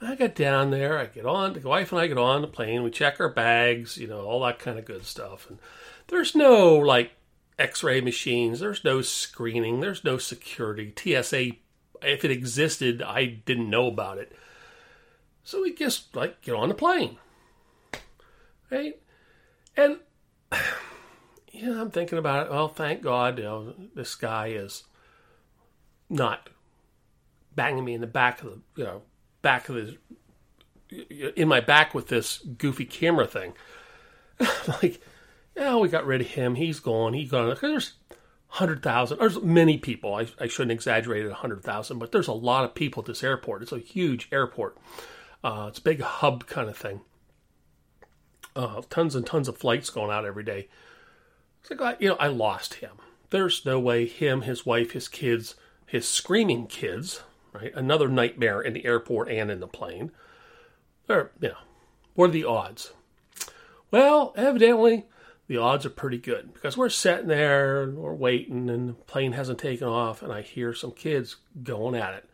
I 0.00 0.14
get 0.14 0.34
down 0.34 0.70
there, 0.70 0.96
I 0.96 1.06
get 1.06 1.26
on, 1.26 1.52
the 1.52 1.68
wife 1.68 1.92
and 1.92 2.00
I 2.00 2.06
get 2.06 2.16
on 2.16 2.40
the 2.40 2.48
plane, 2.48 2.82
we 2.82 2.90
check 2.90 3.20
our 3.20 3.28
bags, 3.28 3.98
you 3.98 4.06
know, 4.06 4.20
all 4.24 4.42
that 4.44 4.60
kind 4.60 4.78
of 4.78 4.86
good 4.86 5.04
stuff. 5.04 5.46
And 5.50 5.58
there's 6.06 6.34
no 6.34 6.76
like 6.76 7.12
x 7.58 7.82
ray 7.82 8.00
machines, 8.00 8.60
there's 8.60 8.82
no 8.82 9.02
screening, 9.02 9.80
there's 9.80 10.04
no 10.04 10.16
security. 10.16 10.94
TSA, 10.96 11.50
if 12.02 12.24
it 12.24 12.30
existed, 12.30 13.02
I 13.02 13.26
didn't 13.26 13.68
know 13.68 13.88
about 13.88 14.16
it. 14.16 14.32
So 15.44 15.60
we 15.62 15.74
just 15.74 16.16
like 16.16 16.40
get 16.40 16.54
on 16.54 16.70
the 16.70 16.74
plane 16.74 17.18
right? 18.72 18.98
And 19.76 19.98
you 21.52 21.66
know, 21.66 21.80
I'm 21.80 21.90
thinking 21.90 22.18
about 22.18 22.46
it. 22.46 22.52
Well, 22.52 22.68
thank 22.68 23.02
God, 23.02 23.38
you 23.38 23.44
know, 23.44 23.74
this 23.94 24.14
guy 24.14 24.48
is 24.48 24.84
not 26.08 26.48
banging 27.54 27.84
me 27.84 27.94
in 27.94 28.00
the 28.00 28.06
back 28.06 28.42
of 28.42 28.50
the, 28.50 28.60
you 28.76 28.84
know, 28.84 29.02
back 29.42 29.68
of 29.68 29.76
the, 29.76 29.98
in 31.36 31.48
my 31.48 31.60
back 31.60 31.94
with 31.94 32.08
this 32.08 32.38
goofy 32.38 32.84
camera 32.84 33.26
thing. 33.26 33.52
like, 34.82 35.00
yeah, 35.56 35.76
we 35.76 35.88
got 35.88 36.06
rid 36.06 36.22
of 36.22 36.28
him. 36.28 36.54
He's 36.54 36.80
gone. 36.80 37.12
He's 37.12 37.30
gone. 37.30 37.54
There's 37.60 37.92
hundred 38.48 38.82
thousand. 38.82 39.18
There's 39.18 39.40
many 39.40 39.78
people. 39.78 40.14
I, 40.14 40.26
I 40.40 40.46
shouldn't 40.46 40.72
exaggerate 40.72 41.24
it. 41.24 41.32
hundred 41.32 41.62
thousand, 41.62 41.98
but 41.98 42.12
there's 42.12 42.28
a 42.28 42.32
lot 42.32 42.64
of 42.64 42.74
people 42.74 43.02
at 43.02 43.06
this 43.06 43.22
airport. 43.22 43.62
It's 43.62 43.72
a 43.72 43.78
huge 43.78 44.28
airport. 44.32 44.78
Uh, 45.44 45.66
it's 45.68 45.78
a 45.78 45.82
big 45.82 46.00
hub 46.00 46.46
kind 46.46 46.68
of 46.68 46.76
thing 46.76 47.02
uh, 48.56 48.82
tons 48.90 49.14
and 49.14 49.26
tons 49.26 49.48
of 49.48 49.58
flights 49.58 49.90
going 49.90 50.10
out 50.10 50.24
every 50.24 50.44
day. 50.44 50.68
It's 51.60 51.70
like, 51.80 52.00
you 52.00 52.10
know, 52.10 52.16
I 52.18 52.28
lost 52.28 52.74
him. 52.74 52.92
There's 53.30 53.64
no 53.64 53.78
way 53.78 54.06
him, 54.06 54.42
his 54.42 54.66
wife, 54.66 54.92
his 54.92 55.08
kids, 55.08 55.54
his 55.86 56.08
screaming 56.08 56.66
kids, 56.66 57.22
right? 57.52 57.72
Another 57.74 58.08
nightmare 58.08 58.60
in 58.60 58.72
the 58.74 58.84
airport 58.84 59.30
and 59.30 59.50
in 59.50 59.60
the 59.60 59.66
plane. 59.66 60.10
They're, 61.06 61.30
you 61.40 61.48
know, 61.48 61.54
what 62.14 62.30
are 62.30 62.32
the 62.32 62.44
odds? 62.44 62.92
Well, 63.90 64.32
evidently, 64.36 65.06
the 65.46 65.58
odds 65.58 65.84
are 65.84 65.90
pretty 65.90 66.18
good 66.18 66.54
because 66.54 66.76
we're 66.76 66.88
sitting 66.88 67.28
there 67.28 67.82
and 67.82 67.98
we're 67.98 68.14
waiting 68.14 68.70
and 68.70 68.88
the 68.88 68.94
plane 68.94 69.32
hasn't 69.32 69.58
taken 69.58 69.86
off 69.86 70.22
and 70.22 70.32
I 70.32 70.42
hear 70.42 70.72
some 70.72 70.92
kids 70.92 71.36
going 71.62 71.94
at 71.94 72.14
it, 72.14 72.28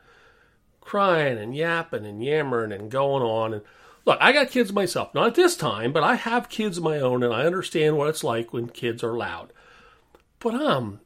crying 0.81 1.39
and 1.39 1.55
yapping 1.55 2.07
and 2.07 2.23
yammering 2.23 2.73
and 2.73 2.91
going 2.91 3.23
on. 3.23 3.55
And 3.55 3.63
Look, 4.09 4.23
I 4.23 4.33
got 4.33 4.51
kids 4.51 4.73
myself, 4.73 5.13
not 5.13 5.27
at 5.27 5.35
this 5.35 5.55
time, 5.55 5.93
but 5.93 6.03
I 6.03 6.15
have 6.15 6.49
kids 6.49 6.79
of 6.79 6.83
my 6.83 6.99
own 6.99 7.23
and 7.23 7.31
I 7.31 7.45
understand 7.45 7.99
what 7.99 8.09
it's 8.09 8.25
like 8.25 8.55
when 8.55 8.71
kids 8.71 9.05
are 9.05 9.15
loud. 9.15 9.53
But 10.39 10.55
I'm 10.55 11.01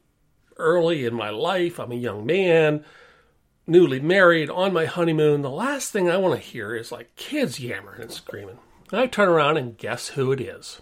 early 0.55 1.03
in 1.03 1.13
my 1.13 1.29
life, 1.29 1.81
I'm 1.81 1.91
a 1.91 1.95
young 1.95 2.25
man, 2.25 2.85
newly 3.67 3.99
married, 3.99 4.49
on 4.49 4.71
my 4.71 4.85
honeymoon. 4.85 5.41
The 5.41 5.49
last 5.49 5.91
thing 5.91 6.09
I 6.09 6.15
want 6.15 6.41
to 6.41 6.47
hear 6.47 6.73
is 6.73 6.93
like 6.93 7.13
kids 7.17 7.59
yammering 7.59 8.03
and 8.03 8.09
screaming. 8.09 8.59
And 8.89 9.01
I 9.01 9.07
turn 9.07 9.27
around 9.27 9.57
and 9.57 9.77
guess 9.77 10.07
who 10.07 10.31
it 10.31 10.39
is? 10.39 10.79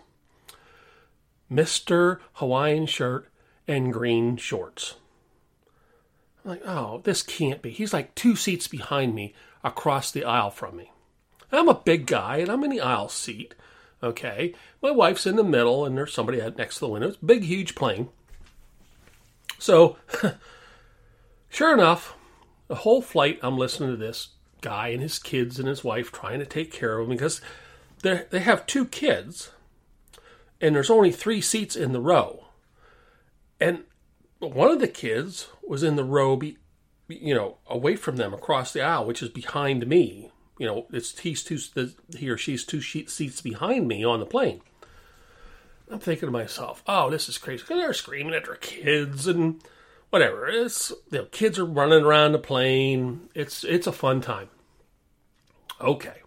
Mr. 1.52 2.20
Hawaiian 2.34 2.86
shirt 2.86 3.30
and 3.68 3.92
green 3.92 4.38
shorts. 4.38 4.94
I'm 6.46 6.52
like, 6.52 6.68
oh, 6.68 7.02
this 7.04 7.24
can't 7.24 7.64
be. 7.64 7.72
He's 7.72 7.94
like 7.94 8.14
two 8.14 8.36
seats 8.36 8.68
behind 8.68 9.16
me 9.16 9.34
across 9.64 10.12
the 10.12 10.24
aisle 10.24 10.52
from 10.52 10.78
me. 10.78 10.91
I'm 11.52 11.70
a 11.70 11.76
big 11.76 12.08
guy 12.08 12.38
and 12.38 12.50
I'm 12.50 12.64
in 12.64 12.70
the 12.70 12.82
aisle 12.82 13.10
seat. 13.10 13.56
Okay. 14.04 14.54
My 14.82 14.92
wife's 14.92 15.26
in 15.26 15.36
the 15.36 15.44
middle 15.44 15.86
and 15.86 15.98
there's 15.98 16.14
somebody 16.14 16.40
next 16.58 16.76
to 16.76 16.80
the 16.82 16.90
window. 16.90 17.10
It's 17.10 17.22
a 17.22 17.26
big, 17.26 17.44
huge 17.44 17.76
plane. 17.76 18.10
So, 19.60 19.98
sure 21.50 21.74
enough, 21.74 22.16
the 22.68 22.76
whole 22.76 23.02
flight 23.02 23.40
I'm 23.44 23.58
listening 23.58 23.92
to 23.92 23.98
this 23.98 24.30
guy 24.62 24.90
and 24.90 25.02
his 25.02 25.20
kids 25.20 25.60
and 25.60 25.68
his 25.68 25.84
wife 25.84 26.12
trying 26.12 26.40
to 26.40 26.46
take 26.46 26.72
care 26.72 26.98
of 26.98 27.06
him 27.06 27.16
because 27.16 27.42
they 28.02 28.40
have 28.40 28.66
two 28.66 28.86
kids 28.86 29.52
and 30.60 30.76
there's 30.76 30.90
only 30.90 31.12
three 31.12 31.42
seats 31.42 31.76
in 31.76 31.92
the 31.92 32.00
row. 32.00 32.46
And 33.60 33.84
one 34.40 34.72
of 34.72 34.80
the 34.80 34.88
kids 34.88 35.50
was 35.64 35.84
in 35.84 35.96
the 35.96 36.04
row, 36.04 36.36
be, 36.36 36.58
you 37.08 37.34
know, 37.34 37.58
away 37.68 37.96
from 37.96 38.16
them 38.16 38.34
across 38.34 38.72
the 38.72 38.82
aisle, 38.82 39.06
which 39.06 39.22
is 39.22 39.30
behind 39.30 39.88
me. 39.88 40.32
You 40.62 40.68
know, 40.68 40.86
it's 40.92 41.18
he's 41.18 41.42
two, 41.44 41.58
he 42.16 42.30
or 42.30 42.38
she's 42.38 42.64
two 42.64 42.82
seats 42.84 43.42
behind 43.42 43.88
me 43.88 44.04
on 44.04 44.20
the 44.20 44.28
plane. 44.28 44.62
I'm 45.90 45.98
thinking 45.98 46.28
to 46.28 46.32
myself, 46.32 46.84
oh, 46.86 47.10
this 47.10 47.28
is 47.28 47.40
crazy. 47.40 47.64
They're 47.68 47.94
screaming 47.94 48.36
at 48.36 48.46
their 48.46 48.58
kids 48.58 49.26
and 49.26 49.60
whatever. 50.12 50.48
It's 50.48 50.92
you 51.10 51.18
know, 51.18 51.26
kids 51.26 51.58
are 51.58 51.66
running 51.66 52.04
around 52.04 52.34
the 52.34 52.38
plane. 52.38 53.28
It's 53.34 53.64
it's 53.64 53.88
a 53.88 53.92
fun 53.92 54.22
time. 54.22 54.50
Okay. 55.82 56.22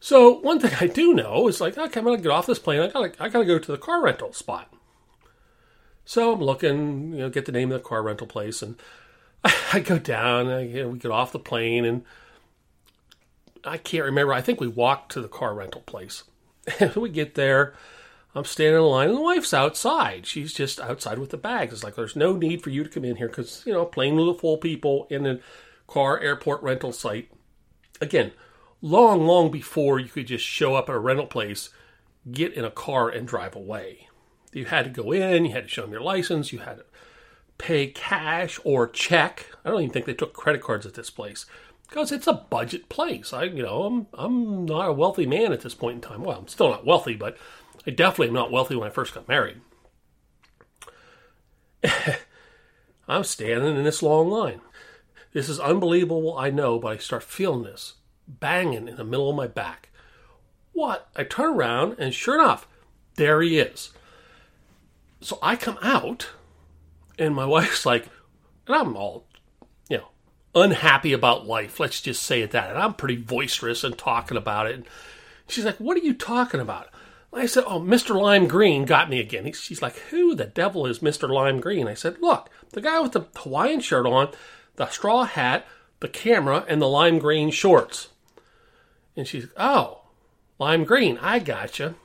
So 0.00 0.38
one 0.38 0.58
thing 0.58 0.72
I 0.80 0.86
do 0.86 1.12
know 1.12 1.46
is 1.46 1.60
like, 1.60 1.76
okay, 1.76 2.00
I'm 2.00 2.06
gonna 2.06 2.22
get 2.22 2.32
off 2.32 2.46
this 2.46 2.58
plane. 2.58 2.80
I 2.80 2.88
gotta 2.88 3.12
I 3.22 3.28
gotta 3.28 3.44
go 3.44 3.58
to 3.58 3.72
the 3.72 3.76
car 3.76 4.02
rental 4.02 4.32
spot. 4.32 4.72
So 6.06 6.32
I'm 6.32 6.40
looking, 6.40 7.12
you 7.12 7.18
know, 7.18 7.28
get 7.28 7.44
the 7.44 7.52
name 7.52 7.70
of 7.70 7.82
the 7.82 7.86
car 7.86 8.02
rental 8.02 8.26
place, 8.26 8.62
and 8.62 8.76
I, 9.44 9.54
I 9.74 9.80
go 9.80 9.98
down. 9.98 10.48
I, 10.48 10.62
you 10.62 10.82
know, 10.84 10.88
we 10.88 10.98
get 10.98 11.10
off 11.10 11.32
the 11.32 11.38
plane, 11.38 11.84
and 11.84 12.02
I 13.64 13.76
can't 13.76 14.04
remember. 14.04 14.32
I 14.32 14.40
think 14.40 14.60
we 14.60 14.68
walked 14.68 15.12
to 15.12 15.20
the 15.20 15.28
car 15.28 15.54
rental 15.54 15.82
place. 15.82 16.24
We 16.96 17.08
get 17.08 17.34
there. 17.34 17.74
I'm 18.34 18.44
standing 18.44 18.76
in 18.76 18.82
line, 18.82 19.08
and 19.08 19.18
the 19.18 19.22
wife's 19.22 19.52
outside. 19.52 20.24
She's 20.24 20.52
just 20.52 20.78
outside 20.78 21.18
with 21.18 21.30
the 21.30 21.36
bags. 21.36 21.72
It's 21.72 21.82
like 21.82 21.96
there's 21.96 22.14
no 22.14 22.36
need 22.36 22.62
for 22.62 22.70
you 22.70 22.84
to 22.84 22.90
come 22.90 23.04
in 23.04 23.16
here 23.16 23.28
because 23.28 23.64
you 23.66 23.72
know, 23.72 23.84
plane 23.84 24.16
full 24.34 24.54
of 24.54 24.60
people 24.60 25.06
in 25.10 25.26
a 25.26 25.40
car 25.88 26.20
airport 26.20 26.62
rental 26.62 26.92
site. 26.92 27.28
Again, 28.00 28.30
long, 28.80 29.26
long 29.26 29.50
before 29.50 29.98
you 29.98 30.08
could 30.08 30.28
just 30.28 30.44
show 30.44 30.76
up 30.76 30.88
at 30.88 30.94
a 30.94 30.98
rental 30.98 31.26
place, 31.26 31.70
get 32.30 32.52
in 32.52 32.64
a 32.64 32.70
car 32.70 33.08
and 33.08 33.26
drive 33.26 33.56
away. 33.56 34.08
You 34.52 34.66
had 34.66 34.84
to 34.84 35.02
go 35.02 35.10
in, 35.10 35.46
you 35.46 35.52
had 35.52 35.64
to 35.64 35.68
show 35.68 35.82
them 35.82 35.92
your 35.92 36.00
license, 36.00 36.52
you 36.52 36.60
had 36.60 36.78
to 36.78 36.84
pay 37.58 37.88
cash 37.88 38.60
or 38.64 38.88
check. 38.88 39.46
I 39.64 39.70
don't 39.70 39.82
even 39.82 39.92
think 39.92 40.06
they 40.06 40.14
took 40.14 40.34
credit 40.34 40.62
cards 40.62 40.86
at 40.86 40.94
this 40.94 41.10
place 41.10 41.46
because 41.90 42.12
it's 42.12 42.28
a 42.28 42.32
budget 42.32 42.88
place. 42.88 43.32
I, 43.32 43.44
you 43.44 43.62
know, 43.62 43.82
I'm 43.82 44.06
I'm 44.14 44.64
not 44.64 44.88
a 44.88 44.92
wealthy 44.92 45.26
man 45.26 45.52
at 45.52 45.60
this 45.60 45.74
point 45.74 45.96
in 45.96 46.00
time. 46.00 46.22
Well, 46.22 46.38
I'm 46.38 46.48
still 46.48 46.70
not 46.70 46.86
wealthy, 46.86 47.14
but 47.14 47.36
I 47.86 47.90
definitely 47.90 48.28
am 48.28 48.34
not 48.34 48.52
wealthy 48.52 48.76
when 48.76 48.88
I 48.88 48.92
first 48.92 49.12
got 49.12 49.28
married. 49.28 49.60
I'm 53.08 53.24
standing 53.24 53.76
in 53.76 53.84
this 53.84 54.02
long 54.02 54.30
line. 54.30 54.60
This 55.32 55.48
is 55.48 55.58
unbelievable, 55.60 56.36
I 56.38 56.50
know, 56.50 56.78
but 56.78 56.92
I 56.92 56.96
start 56.98 57.24
feeling 57.24 57.64
this 57.64 57.94
banging 58.28 58.86
in 58.86 58.96
the 58.96 59.04
middle 59.04 59.28
of 59.28 59.36
my 59.36 59.48
back. 59.48 59.88
What? 60.72 61.08
I 61.16 61.24
turn 61.24 61.56
around, 61.56 61.96
and 61.98 62.14
sure 62.14 62.36
enough, 62.36 62.68
there 63.16 63.42
he 63.42 63.58
is. 63.58 63.90
So 65.20 65.38
I 65.42 65.56
come 65.56 65.78
out, 65.82 66.30
and 67.18 67.34
my 67.34 67.46
wife's 67.46 67.84
like, 67.84 68.08
and 68.66 68.76
I'm 68.76 68.96
all, 68.96 69.26
unhappy 70.54 71.12
about 71.12 71.46
life. 71.46 71.80
Let's 71.80 72.00
just 72.00 72.22
say 72.22 72.42
it 72.42 72.50
that. 72.52 72.70
And 72.70 72.78
I'm 72.78 72.94
pretty 72.94 73.16
boisterous 73.16 73.84
and 73.84 73.96
talking 73.96 74.36
about 74.36 74.66
it. 74.66 74.74
And 74.76 74.84
she's 75.46 75.64
like, 75.64 75.76
What 75.76 75.96
are 75.96 76.00
you 76.00 76.14
talking 76.14 76.60
about? 76.60 76.88
I 77.32 77.46
said, 77.46 77.64
Oh, 77.66 77.80
Mr. 77.80 78.20
Lime 78.20 78.48
Green 78.48 78.84
got 78.84 79.08
me 79.08 79.20
again. 79.20 79.50
She's 79.52 79.82
like, 79.82 79.96
Who 80.10 80.34
the 80.34 80.46
devil 80.46 80.86
is 80.86 80.98
Mr. 80.98 81.28
Lime 81.28 81.60
Green? 81.60 81.86
I 81.86 81.94
said, 81.94 82.20
Look, 82.20 82.50
the 82.70 82.80
guy 82.80 83.00
with 83.00 83.12
the 83.12 83.26
Hawaiian 83.36 83.80
shirt 83.80 84.06
on, 84.06 84.30
the 84.76 84.88
straw 84.88 85.24
hat, 85.24 85.66
the 86.00 86.08
camera, 86.08 86.64
and 86.68 86.80
the 86.80 86.88
lime 86.88 87.18
green 87.18 87.50
shorts. 87.50 88.08
And 89.16 89.26
she's, 89.26 89.46
Oh, 89.56 90.02
lime 90.58 90.84
green, 90.84 91.18
I 91.20 91.38
gotcha. 91.38 91.94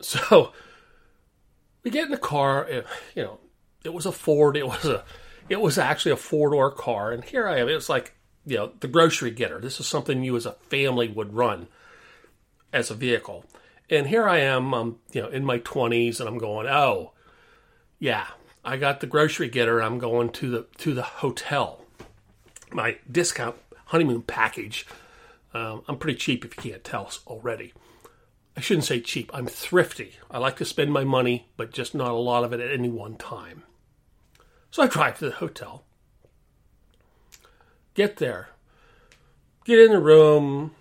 So 0.00 0.52
we 1.84 1.92
get 1.92 2.06
in 2.06 2.10
the 2.10 2.18
car, 2.18 2.66
it, 2.66 2.84
you 3.14 3.22
know, 3.22 3.38
it 3.84 3.94
was 3.94 4.04
a 4.04 4.10
Ford, 4.10 4.56
it 4.56 4.66
was 4.66 4.84
a 4.84 5.04
it 5.52 5.60
was 5.60 5.76
actually 5.76 6.12
a 6.12 6.16
four 6.16 6.50
door 6.50 6.70
car, 6.70 7.12
and 7.12 7.22
here 7.22 7.46
I 7.46 7.58
am. 7.58 7.68
It 7.68 7.74
was 7.74 7.90
like, 7.90 8.14
you 8.46 8.56
know, 8.56 8.72
the 8.80 8.88
grocery 8.88 9.30
getter. 9.30 9.60
This 9.60 9.78
is 9.80 9.86
something 9.86 10.24
you 10.24 10.34
as 10.34 10.46
a 10.46 10.52
family 10.52 11.08
would 11.08 11.34
run 11.34 11.68
as 12.72 12.90
a 12.90 12.94
vehicle. 12.94 13.44
And 13.90 14.06
here 14.06 14.26
I 14.26 14.38
am, 14.38 14.72
I'm, 14.72 14.96
you 15.12 15.20
know, 15.20 15.28
in 15.28 15.44
my 15.44 15.58
20s, 15.58 16.20
and 16.20 16.28
I'm 16.28 16.38
going, 16.38 16.66
oh, 16.66 17.12
yeah, 17.98 18.28
I 18.64 18.78
got 18.78 19.00
the 19.00 19.06
grocery 19.06 19.50
getter. 19.50 19.82
I'm 19.82 19.98
going 19.98 20.30
to 20.30 20.50
the 20.50 20.66
to 20.78 20.94
the 20.94 21.02
hotel. 21.02 21.84
My 22.72 22.96
discount 23.10 23.56
honeymoon 23.86 24.22
package. 24.22 24.86
Um, 25.52 25.82
I'm 25.86 25.98
pretty 25.98 26.18
cheap 26.18 26.46
if 26.46 26.56
you 26.56 26.70
can't 26.70 26.82
tell 26.82 27.12
already. 27.26 27.74
I 28.56 28.62
shouldn't 28.62 28.86
say 28.86 29.02
cheap. 29.02 29.30
I'm 29.34 29.46
thrifty. 29.46 30.14
I 30.30 30.38
like 30.38 30.56
to 30.56 30.64
spend 30.64 30.94
my 30.94 31.04
money, 31.04 31.48
but 31.58 31.74
just 31.74 31.94
not 31.94 32.10
a 32.10 32.14
lot 32.14 32.42
of 32.42 32.54
it 32.54 32.60
at 32.60 32.72
any 32.72 32.88
one 32.88 33.16
time. 33.16 33.64
So 34.72 34.82
I 34.82 34.88
drive 34.88 35.18
to 35.20 35.26
the 35.26 35.36
hotel. 35.36 35.84
Get 37.94 38.16
there. 38.16 38.48
Get 39.64 39.78
in 39.78 39.92
the 39.92 40.00
room 40.00 40.72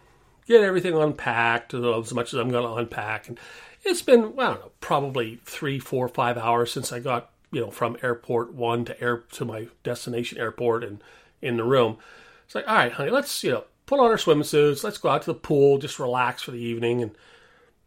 get 0.51 0.63
everything 0.63 0.95
unpacked 0.95 1.73
as 1.73 2.13
much 2.13 2.33
as 2.33 2.39
I'm 2.39 2.49
going 2.49 2.65
to 2.65 2.73
unpack. 2.73 3.27
And 3.27 3.39
it's 3.83 4.01
been, 4.01 4.33
I 4.37 4.47
don't 4.47 4.59
know, 4.59 4.71
probably 4.81 5.39
three, 5.45 5.79
four, 5.79 6.07
five 6.07 6.37
hours 6.37 6.71
since 6.71 6.91
I 6.91 6.99
got, 6.99 7.31
you 7.51 7.61
know, 7.61 7.71
from 7.71 7.97
airport 8.03 8.53
one 8.53 8.85
to 8.85 9.01
air 9.01 9.23
to 9.31 9.45
my 9.45 9.67
destination 9.83 10.37
airport 10.37 10.83
and 10.83 11.01
in 11.41 11.57
the 11.57 11.63
room. 11.63 11.97
It's 12.45 12.55
like, 12.55 12.67
all 12.67 12.75
right, 12.75 12.91
honey, 12.91 13.11
let's, 13.11 13.43
you 13.43 13.51
know, 13.51 13.63
put 13.85 13.99
on 13.99 14.07
our 14.07 14.17
swimsuits. 14.17 14.83
Let's 14.83 14.97
go 14.97 15.09
out 15.09 15.23
to 15.23 15.31
the 15.31 15.39
pool, 15.39 15.77
just 15.77 15.99
relax 15.99 16.41
for 16.41 16.51
the 16.51 16.61
evening 16.61 17.01
and 17.01 17.11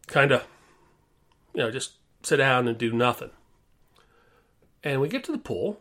kind 0.07 0.33
of, 0.33 0.45
you 1.55 1.63
know, 1.63 1.71
just 1.71 1.93
sit 2.23 2.39
down 2.39 2.67
and 2.67 2.79
do 2.79 2.93
nothing. 2.93 3.31
And 4.83 5.01
we 5.01 5.09
get 5.09 5.25
to 5.25 5.33
the 5.33 5.39
pool 5.39 5.81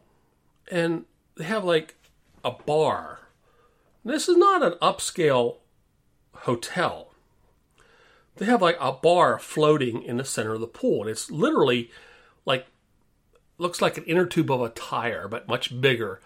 and 0.72 1.06
they 1.36 1.46
have 1.46 1.64
like 1.64 1.96
a 2.44 2.52
bar. 2.52 3.20
This 4.06 4.28
is 4.28 4.38
not 4.38 4.64
an 4.64 4.74
upscale 4.82 5.58
hotel. 6.34 7.14
They 8.36 8.46
have 8.46 8.62
like 8.62 8.78
a 8.80 8.92
bar 8.92 9.40
floating 9.40 10.04
in 10.04 10.18
the 10.18 10.26
center 10.26 10.54
of 10.54 10.62
the 10.62 10.68
pool, 10.68 11.02
and 11.02 11.10
it's 11.10 11.30
literally 11.30 11.92
like 12.46 12.66
looks 13.58 13.82
like 13.82 13.98
an 13.98 14.04
inner 14.06 14.26
tube 14.26 14.52
of 14.52 14.62
a 14.62 14.70
tire, 14.70 15.28
but 15.28 15.48
much 15.48 15.80
bigger. 15.80 16.20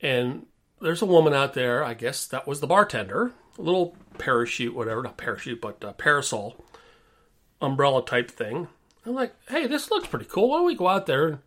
And 0.00 0.46
there's 0.80 1.02
a 1.02 1.06
woman 1.06 1.34
out 1.34 1.54
there, 1.54 1.84
I 1.84 1.94
guess 1.94 2.26
that 2.28 2.46
was 2.46 2.60
the 2.60 2.66
bartender, 2.66 3.32
a 3.58 3.62
little 3.62 3.96
parachute, 4.18 4.74
whatever, 4.74 5.02
not 5.02 5.16
parachute, 5.16 5.60
but 5.60 5.84
uh, 5.84 5.92
parasol, 5.92 6.64
umbrella 7.60 8.04
type 8.04 8.30
thing. 8.30 8.68
I'm 9.04 9.14
like, 9.14 9.34
hey, 9.48 9.66
this 9.66 9.90
looks 9.90 10.08
pretty 10.08 10.26
cool. 10.26 10.50
Why 10.50 10.58
don't 10.58 10.66
we 10.66 10.74
go 10.74 10.88
out 10.88 11.06
there 11.06 11.26
and, 11.26 11.38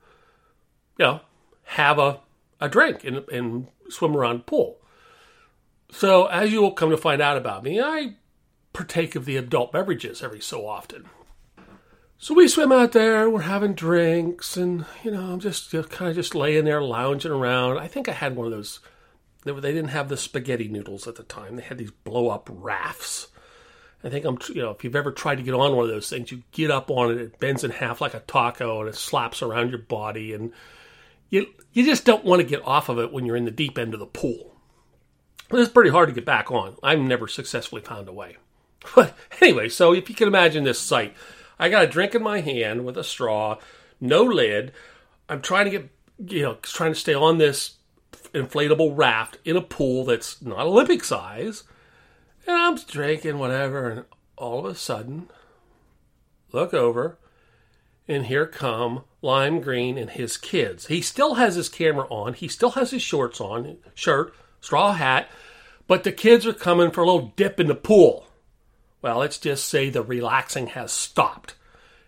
you 0.98 1.06
know, 1.06 1.22
have 1.74 2.00
a, 2.00 2.20
a 2.60 2.70
drink 2.70 3.03
and, 3.03 3.27
and 3.30 3.68
swim 3.89 4.15
around 4.15 4.39
the 4.39 4.44
pool? 4.44 4.77
So, 5.92 6.25
as 6.25 6.51
you 6.51 6.62
will 6.62 6.72
come 6.72 6.89
to 6.89 6.98
find 6.98 7.22
out 7.22 7.38
about 7.38 7.63
me, 7.63 7.80
I 7.80 8.15
partake 8.74 9.15
of 9.15 9.25
the 9.25 9.38
adult 9.38 9.72
beverages 9.72 10.24
every 10.24 10.42
so 10.42 10.68
often. 10.68 11.06
So 12.18 12.34
we 12.34 12.48
swim 12.48 12.72
out 12.72 12.94
there, 12.94 13.30
we're 13.30 13.42
having 13.42 13.74
drinks, 13.74 14.56
and 14.56 14.86
you 15.03 15.12
know, 15.12 15.22
I'm 15.22 15.39
just, 15.39 15.72
kind 15.72 16.10
of 16.10 16.15
just 16.15 16.34
laying 16.34 16.65
there 16.65 16.82
lounging 16.82 17.34
around. 17.34 17.80
I 17.80 17.88
think 17.88 18.08
I 18.08 18.13
had 18.13 18.36
one 18.36 18.46
of 18.46 18.53
those. 18.53 18.80
They, 19.44 19.51
they 19.51 19.74
didn't 19.74 19.89
have 19.89 20.08
the 20.08 20.15
spaghetti 20.15 20.70
noodles 20.70 21.06
at 21.06 21.15
the 21.15 21.24
time. 21.24 21.58
They 21.58 21.63
had 21.63 21.77
these 21.77 21.92
blow 21.92 22.30
up 22.30 22.50
rafts. 22.50 23.27
I 24.06 24.10
think 24.10 24.25
I'm, 24.25 24.38
you 24.50 24.62
know, 24.62 24.72
if 24.72 24.84
you've 24.84 24.96
ever 24.96 25.12
tried 25.12 25.36
to 25.36 25.44
get 25.44 25.53
on 25.53 25.75
one 25.75 25.86
of 25.86 25.92
those 25.92 26.10
things, 26.10 26.32
you 26.32 26.44
get 26.51 26.72
up 26.72 26.89
on 26.89 27.12
it, 27.12 27.18
it 27.18 27.39
bends 27.39 27.63
in 27.63 27.72
half 27.72 28.00
like 28.00 28.13
a 28.13 28.22
taco, 28.22 28.80
and 28.80 28.89
it 28.89 28.96
slaps 28.96 29.42
around 29.42 29.70
your 29.70 29.80
body, 29.80 30.34
and 30.34 30.53
you 31.34 31.48
you 31.72 31.84
just 31.84 32.06
don't 32.06 32.24
want 32.24 32.42
to 32.42 32.48
get 32.48 32.63
off 32.63 32.90
of 32.90 33.00
it 33.00 33.12
when 33.12 33.25
you're 33.25 33.36
in 33.36 33.46
the 33.46 33.52
deep 33.52 33.80
end 33.80 33.96
of 33.96 34.00
the 34.00 34.06
pool. 34.06 34.56
It's 35.52 35.72
pretty 35.72 35.90
hard 35.90 36.08
to 36.10 36.16
get 36.16 36.25
back 36.25 36.52
on. 36.52 36.75
I've 36.84 37.00
never 37.00 37.28
successfully 37.28 37.82
found 37.82 38.08
a 38.08 38.13
way. 38.13 38.38
But 38.96 39.16
anyway, 39.42 39.70
so 39.70 39.94
if 39.94 40.10
you 40.10 40.16
can 40.16 40.28
imagine 40.28 40.66
this 40.66 40.78
sight, 40.78 41.16
I 41.58 41.70
got 41.70 41.86
a 41.86 41.88
drink 41.88 42.13
in 42.13 42.22
my 42.22 42.42
hand 42.42 42.86
with 42.86 42.98
a 42.98 43.04
straw, 43.04 43.58
no 44.02 44.24
lid. 44.24 44.74
I'm 45.30 45.42
trying 45.42 45.66
to 45.66 45.72
get, 45.72 45.90
you 46.28 46.42
know, 46.42 46.58
trying 46.62 46.94
to 46.94 47.00
stay 47.00 47.13
on 47.13 47.38
this 47.38 47.78
inflatable 48.34 48.92
raft 48.94 49.38
in 49.46 49.56
a 49.56 49.62
pool 49.62 50.04
that's 50.04 50.42
not 50.42 50.68
Olympic 50.68 51.06
size. 51.06 51.63
And 52.46 52.58
I'm 52.58 52.75
drinking 52.75 53.40
whatever, 53.40 53.90
and 53.90 54.06
all 54.36 54.60
of 54.60 54.66
a 54.66 54.75
sudden, 54.75 55.30
look 56.52 56.74
over, 56.74 57.18
and 58.06 58.25
here 58.25 58.46
come 58.46 59.06
Lime 59.24 59.62
Green 59.62 59.98
and 59.98 60.12
his 60.12 60.38
kids. 60.38 60.88
He 60.88 61.01
still 61.01 61.36
has 61.36 61.56
his 61.56 61.70
camera 61.70 62.06
on, 62.10 62.34
he 62.34 62.48
still 62.48 62.72
has 62.72 62.92
his 62.92 63.01
shorts 63.01 63.42
on, 63.42 63.77
shirt, 63.96 64.36
straw 64.62 64.92
hat, 64.92 65.30
but 65.88 66.03
the 66.03 66.12
kids 66.12 66.46
are 66.46 66.53
coming 66.53 66.92
for 66.92 67.01
a 67.01 67.06
little 67.06 67.34
dip 67.36 67.60
in 67.60 67.68
the 67.68 67.75
pool. 67.75 68.27
Well, 69.01 69.20
let's 69.20 69.38
just 69.38 69.68
say 69.68 69.89
the 69.89 70.03
relaxing 70.03 70.68
has 70.68 70.92
stopped. 70.92 71.56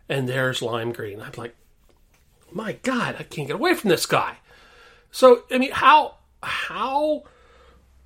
And 0.07 0.29
there's 0.29 0.62
Lime 0.62 0.91
Green. 0.91 1.19
I'm 1.22 1.31
like, 1.36 1.55
my 2.51 2.74
God, 2.84 3.15
I 3.17 3.24
can't 3.24 3.48
get 3.48 3.55
away 3.55 3.74
from 3.74 3.89
this 3.89 4.05
guy. 4.05 4.38
So, 5.12 5.43
I 5.50 5.57
mean, 5.57 5.72
how 5.72 6.15
how 6.43 7.24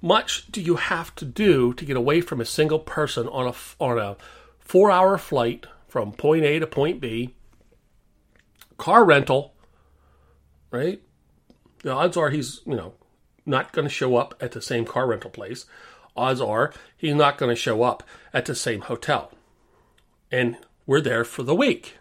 much 0.01 0.51
do 0.51 0.61
you 0.61 0.75
have 0.75 1.13
to 1.15 1.25
do 1.25 1.73
to 1.73 1.85
get 1.85 1.97
away 1.97 2.21
from 2.21 2.39
a 2.39 2.45
single 2.45 2.79
person 2.79 3.27
on 3.27 3.47
a 3.47 3.83
on 3.83 3.97
a 3.97 4.15
four 4.59 4.91
hour 4.91 5.17
flight 5.17 5.65
from 5.87 6.13
point 6.13 6.45
A 6.45 6.59
to 6.59 6.67
point 6.67 7.01
B? 7.01 7.35
Car 8.79 9.05
rental, 9.05 9.53
right? 10.71 11.00
The 11.83 11.91
odds 11.91 12.17
are 12.17 12.31
he's 12.31 12.62
you 12.65 12.75
know 12.75 12.93
not 13.45 13.71
going 13.74 13.88
to 13.88 13.93
show 13.93 14.15
up 14.15 14.36
at 14.41 14.53
the 14.53 14.62
same 14.62 14.86
car 14.86 15.05
rental 15.05 15.29
place. 15.29 15.65
Odds 16.17 16.41
are 16.41 16.74
he's 16.98 17.13
not 17.13 17.38
going 17.38 17.50
to 17.50 17.62
show 17.62 17.83
up 17.83 18.01
at 18.33 18.45
the 18.45 18.55
same 18.55 18.81
hotel, 18.81 19.31
and 20.31 20.57
we're 20.88 21.01
there 21.01 21.24
for 21.24 21.43
the 21.43 21.53
week. 21.53 21.98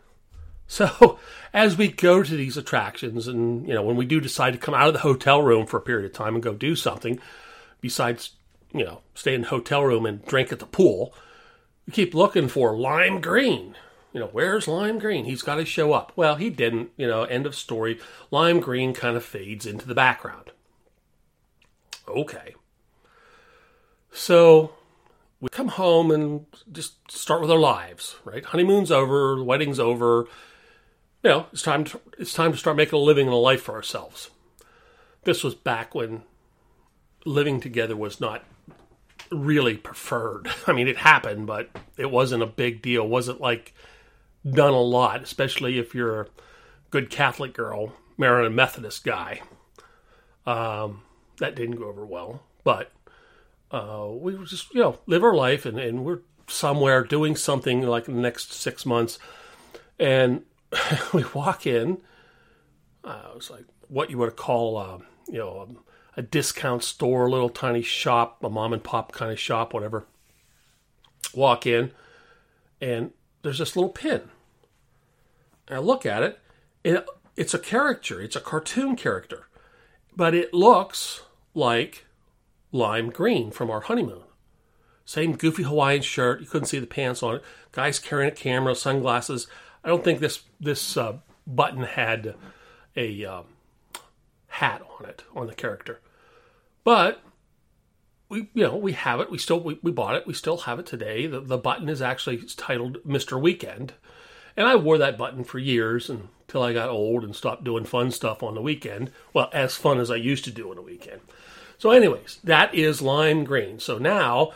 So 0.67 1.19
as 1.53 1.77
we 1.77 1.89
go 1.89 2.23
to 2.23 2.37
these 2.37 2.57
attractions 2.57 3.27
and 3.27 3.67
you 3.67 3.75
know 3.75 3.83
when 3.83 3.97
we 3.97 4.07
do 4.07 4.21
decide 4.21 4.53
to 4.53 4.59
come 4.59 4.75
out 4.75 4.89
of 4.89 4.95
the 4.95 5.01
hotel 5.01 5.43
room 5.43 5.67
for 5.67 5.79
a 5.79 5.83
period 5.83 6.07
of 6.07 6.13
time 6.13 6.35
and 6.35 6.43
go 6.43 6.55
do 6.55 6.77
something 6.77 7.19
besides 7.81 8.33
you 8.73 8.85
know 8.85 9.01
stay 9.15 9.35
in 9.35 9.43
the 9.43 9.49
hotel 9.49 9.83
room 9.83 10.07
and 10.07 10.25
drink 10.27 10.53
at 10.53 10.59
the 10.59 10.67
pool 10.67 11.13
we 11.87 11.93
keep 11.93 12.15
looking 12.15 12.49
for 12.49 12.77
lime 12.77 13.21
green 13.21 13.75
you 14.13 14.21
know 14.21 14.29
where's 14.33 14.69
lime 14.69 14.99
green? 14.99 15.25
He's 15.25 15.43
got 15.43 15.57
to 15.57 15.65
show 15.65 15.93
up. 15.93 16.13
Well 16.17 16.37
he 16.37 16.51
didn't 16.51 16.91
you 16.97 17.07
know 17.07 17.25
end 17.25 17.47
of 17.47 17.55
story. 17.55 17.99
Lime 18.31 18.61
green 18.61 18.95
kind 18.95 19.17
of 19.17 19.25
fades 19.25 19.67
into 19.67 19.87
the 19.87 19.95
background. 19.95 20.51
Okay. 22.07 22.55
So 24.11 24.73
we 25.41 25.49
come 25.51 25.69
home 25.69 26.11
and 26.11 26.47
just 26.73 27.11
start 27.11 27.41
with 27.41 27.51
our 27.51 27.59
lives 27.59 28.17
right? 28.25 28.45
Honeymoon's 28.45 28.91
over 28.91 29.43
wedding's 29.43 29.81
over. 29.81 30.27
You 31.23 31.31
know, 31.31 31.47
it's 31.53 31.63
time 31.63 31.83
to, 31.85 32.01
it's 32.17 32.33
time 32.33 32.53
to 32.53 32.59
start 32.59 32.77
making 32.77 32.95
a 32.95 33.03
living 33.03 33.27
and 33.27 33.35
a 33.35 33.39
life 33.39 33.63
for 33.63 33.75
ourselves. 33.75 34.31
This 35.25 35.43
was 35.43 35.55
back 35.55 35.95
when 35.95 36.23
living 37.25 37.61
together 37.61 37.97
was 37.97 38.21
not 38.21 38.45
really 39.31 39.77
preferred. 39.77 40.49
I 40.67 40.73
mean, 40.73 40.89
it 40.89 40.99
happened, 40.99 41.47
but 41.47 41.71
it 41.97 42.11
wasn't 42.11 42.43
a 42.43 42.47
big 42.47 42.83
deal. 42.83 43.05
It 43.05 43.11
wasn't 43.11 43.41
like 43.41 43.75
done 44.49 44.73
a 44.73 44.81
lot, 44.81 45.23
especially 45.23 45.79
if 45.79 45.95
you're 45.95 46.23
a 46.23 46.27
good 46.91 47.11
Catholic 47.11 47.55
girl 47.55 47.93
marrying 48.17 48.47
a 48.47 48.55
Methodist 48.55 49.05
guy. 49.05 49.41
Um, 50.47 51.03
that 51.39 51.55
didn't 51.55 51.77
go 51.77 51.85
over 51.85 52.05
well, 52.05 52.43
but 52.65 52.91
uh, 53.71 54.09
we 54.11 54.37
just, 54.47 54.73
you 54.75 54.81
know, 54.81 54.99
live 55.07 55.23
our 55.23 55.35
life 55.35 55.67
and, 55.67 55.79
and 55.79 56.05
we're 56.05 56.21
somewhere 56.47 57.05
doing 57.05 57.37
something 57.37 57.83
like 57.83 58.09
in 58.09 58.17
the 58.17 58.23
next 58.23 58.53
six 58.53 58.87
months. 58.87 59.19
And 59.99 60.43
we 61.13 61.25
walk 61.35 61.67
in. 61.67 61.99
Uh, 63.05 63.31
was 63.35 63.51
like 63.51 63.65
what 63.89 64.11
you 64.11 64.19
would 64.19 64.37
call, 64.37 64.77
uh, 64.77 64.99
you 65.29 65.39
know, 65.39 65.77
a, 66.17 66.21
a, 66.21 66.23
discount 66.23 66.83
store, 66.83 67.27
a 67.27 67.31
little 67.31 67.49
tiny 67.49 67.81
shop, 67.81 68.43
a 68.43 68.51
mom 68.51 68.73
and 68.73 68.83
pop 68.83 69.13
kind 69.13 69.31
of 69.31 69.39
shop, 69.39 69.73
whatever. 69.73 70.05
Walk 71.33 71.67
in, 71.67 71.93
and 72.81 73.13
there's 73.43 73.59
this 73.59 73.77
little 73.77 73.91
pin. 73.91 74.31
And 75.67 75.77
I 75.77 75.79
look 75.79 76.07
at 76.07 76.23
it, 76.23 76.39
and 76.85 77.05
it's 77.37 77.55
a 77.55 77.59
character. 77.59 78.21
It's 78.21 78.37
a 78.37 78.41
cartoon 78.41 78.97
character, 78.97 79.49
but 80.17 80.35
it 80.35 80.53
looks 80.53 81.23
like 81.55 82.07
lime 82.73 83.11
green 83.11 83.51
from 83.51 83.71
our 83.71 83.83
honeymoon. 83.83 84.23
Same 85.05 85.37
goofy 85.37 85.63
Hawaiian 85.63 86.03
shirt. 86.03 86.41
You 86.41 86.47
couldn't 86.47 86.67
see 86.67 86.79
the 86.79 86.87
pants 86.87 87.23
on 87.23 87.37
it. 87.37 87.45
Guy's 87.73 87.99
carrying 87.99 88.31
a 88.31 88.35
camera, 88.35 88.75
sunglasses. 88.75 89.47
I 89.83 89.89
don't 89.89 90.05
think 90.05 90.21
this 90.21 90.43
this 90.61 90.97
uh, 90.97 91.19
button 91.47 91.85
had 91.85 92.35
a 92.95 93.25
um, 93.25 93.45
hat 94.49 94.83
on 94.99 95.09
it 95.09 95.25
on 95.35 95.47
the 95.47 95.55
character, 95.55 96.01
but 96.85 97.23
we 98.29 98.51
you 98.55 98.65
know 98.65 98.77
we 98.77 98.93
have 98.93 99.21
it. 99.21 99.31
We 99.31 99.39
still 99.39 99.61
we, 99.61 99.79
we 99.83 99.91
bought 99.91 100.15
it. 100.15 100.27
We 100.27 100.35
still 100.35 100.59
have 100.59 100.79
it 100.79 100.87
today. 100.87 101.27
The 101.27 101.41
the 101.41 101.59
button 101.59 101.89
is 101.89 102.03
actually 102.03 102.39
titled 102.57 102.99
Mister 103.05 103.39
Weekend, 103.39 103.95
and 104.57 104.67
I 104.67 104.77
wore 104.77 104.99
that 104.99 105.19
button 105.19 105.45
for 105.45 105.59
years 105.59 106.11
until 106.11 106.63
I 106.63 106.73
got 106.73 106.91
old 106.91 107.25
and 107.25 107.35
stopped 107.35 107.65
doing 107.65 107.85
fun 107.85 108.11
stuff 108.11 108.43
on 108.43 108.55
the 108.55 108.63
weekend. 108.63 109.11
Well, 109.33 109.51
as 109.53 109.77
fun 109.77 110.01
as 110.01 110.11
I 110.11 110.17
used 110.17 110.45
to 110.45 110.51
do 110.51 110.71
on 110.71 110.77
the 110.77 110.83
weekend. 110.83 111.21
So, 111.79 111.91
anyways, 111.91 112.41
that 112.43 112.75
is 112.75 113.01
lime 113.01 113.45
green. 113.45 113.79
So 113.79 113.99
now, 113.99 114.53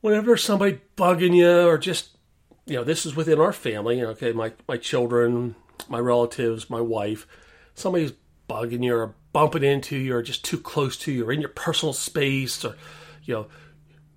whenever 0.00 0.36
somebody 0.36 0.80
bugging 0.96 1.34
you 1.34 1.66
or 1.66 1.78
just 1.78 2.10
you 2.68 2.76
know, 2.76 2.84
this 2.84 3.06
is 3.06 3.16
within 3.16 3.40
our 3.40 3.52
family. 3.52 4.02
Okay, 4.02 4.32
my 4.32 4.52
my 4.68 4.76
children, 4.76 5.56
my 5.88 5.98
relatives, 5.98 6.68
my 6.68 6.80
wife. 6.80 7.26
Somebody's 7.74 8.12
bugging 8.48 8.84
you 8.84 8.94
or 8.94 9.14
bumping 9.32 9.62
into 9.62 9.96
you 9.96 10.14
or 10.14 10.22
just 10.22 10.44
too 10.44 10.58
close 10.58 10.96
to 10.96 11.12
you 11.12 11.26
or 11.26 11.32
in 11.32 11.40
your 11.40 11.50
personal 11.50 11.92
space 11.92 12.64
or 12.64 12.76
you 13.24 13.34
know, 13.34 13.46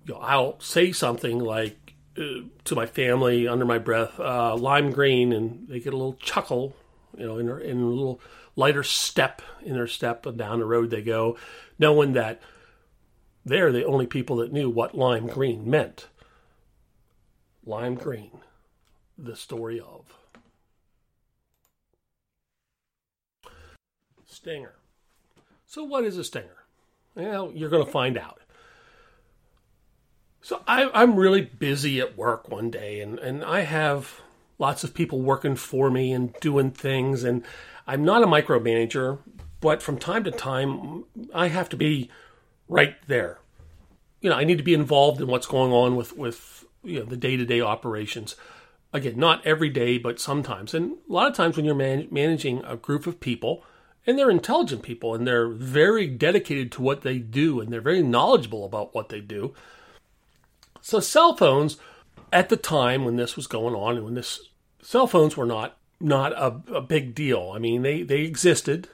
you 0.06 0.14
know 0.14 0.20
I'll 0.20 0.60
say 0.60 0.92
something 0.92 1.38
like 1.38 1.94
uh, 2.18 2.42
to 2.64 2.74
my 2.74 2.86
family 2.86 3.48
under 3.48 3.64
my 3.64 3.78
breath, 3.78 4.18
uh, 4.18 4.56
lime 4.56 4.90
green, 4.90 5.32
and 5.32 5.68
they 5.68 5.80
get 5.80 5.92
a 5.92 5.96
little 5.96 6.14
chuckle, 6.14 6.74
you 7.16 7.26
know, 7.26 7.38
in, 7.38 7.48
in 7.62 7.80
a 7.80 7.86
little 7.86 8.20
lighter 8.54 8.82
step 8.82 9.40
in 9.62 9.74
their 9.74 9.86
step, 9.86 10.26
and 10.26 10.36
down 10.36 10.58
the 10.58 10.66
road 10.66 10.90
they 10.90 11.02
go, 11.02 11.36
knowing 11.78 12.12
that 12.12 12.40
they're 13.44 13.72
the 13.72 13.84
only 13.84 14.06
people 14.06 14.36
that 14.36 14.52
knew 14.52 14.68
what 14.68 14.94
lime 14.94 15.26
green 15.26 15.68
meant. 15.68 16.06
Lime 17.64 17.94
Green, 17.94 18.40
the 19.16 19.36
story 19.36 19.78
of 19.78 20.12
Stinger. 24.42 24.74
So, 25.66 25.84
what 25.84 26.02
is 26.02 26.18
a 26.18 26.24
stinger? 26.24 26.64
Well, 27.14 27.52
you're 27.54 27.70
going 27.70 27.84
to 27.84 27.90
find 27.90 28.18
out. 28.18 28.40
So, 30.40 30.62
I, 30.66 30.90
am 31.00 31.14
really 31.14 31.42
busy 31.42 32.00
at 32.00 32.16
work 32.18 32.48
one 32.48 32.68
day, 32.68 33.00
and, 33.00 33.20
and 33.20 33.44
I 33.44 33.60
have 33.60 34.20
lots 34.58 34.82
of 34.82 34.94
people 34.94 35.20
working 35.20 35.54
for 35.54 35.92
me 35.92 36.12
and 36.12 36.34
doing 36.40 36.72
things, 36.72 37.22
and 37.22 37.44
I'm 37.86 38.04
not 38.04 38.24
a 38.24 38.26
micromanager, 38.26 39.20
but 39.60 39.80
from 39.80 39.96
time 39.96 40.24
to 40.24 40.32
time, 40.32 41.04
I 41.32 41.46
have 41.46 41.68
to 41.68 41.76
be 41.76 42.10
right 42.66 42.96
there. 43.06 43.38
You 44.20 44.30
know, 44.30 44.36
I 44.36 44.42
need 44.42 44.58
to 44.58 44.64
be 44.64 44.74
involved 44.74 45.20
in 45.20 45.28
what's 45.28 45.46
going 45.46 45.70
on 45.70 45.94
with, 45.94 46.16
with 46.16 46.64
you 46.82 46.98
know 46.98 47.04
the 47.04 47.16
day 47.16 47.36
to 47.36 47.44
day 47.44 47.60
operations. 47.60 48.34
Again, 48.92 49.14
not 49.16 49.46
every 49.46 49.70
day, 49.70 49.98
but 49.98 50.18
sometimes. 50.18 50.74
And 50.74 50.96
a 51.08 51.12
lot 51.12 51.28
of 51.28 51.36
times 51.36 51.56
when 51.56 51.64
you're 51.64 51.76
man- 51.76 52.08
managing 52.10 52.64
a 52.64 52.76
group 52.76 53.06
of 53.06 53.20
people, 53.20 53.64
and 54.06 54.18
they're 54.18 54.30
intelligent 54.30 54.82
people, 54.82 55.14
and 55.14 55.26
they're 55.26 55.48
very 55.48 56.06
dedicated 56.06 56.72
to 56.72 56.82
what 56.82 57.02
they 57.02 57.18
do, 57.18 57.60
and 57.60 57.72
they're 57.72 57.80
very 57.80 58.02
knowledgeable 58.02 58.64
about 58.64 58.94
what 58.94 59.08
they 59.08 59.20
do. 59.20 59.54
So 60.80 61.00
cell 61.00 61.36
phones, 61.36 61.76
at 62.32 62.48
the 62.48 62.56
time 62.56 63.04
when 63.04 63.16
this 63.16 63.36
was 63.36 63.46
going 63.46 63.74
on, 63.74 63.96
and 63.96 64.04
when 64.04 64.14
this 64.14 64.48
cell 64.82 65.06
phones 65.06 65.36
were 65.36 65.46
not 65.46 65.76
not 66.00 66.32
a, 66.32 66.74
a 66.74 66.80
big 66.80 67.14
deal. 67.14 67.52
I 67.54 67.58
mean, 67.58 67.82
they 67.82 68.02
they 68.02 68.22
existed. 68.22 68.88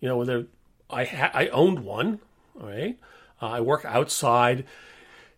You 0.00 0.08
know, 0.08 0.18
whether 0.18 0.46
I 0.88 1.04
ha- 1.04 1.30
I 1.32 1.48
owned 1.48 1.80
one. 1.80 2.20
All 2.60 2.68
right, 2.68 2.98
uh, 3.40 3.46
I 3.46 3.60
work 3.60 3.84
outside 3.84 4.64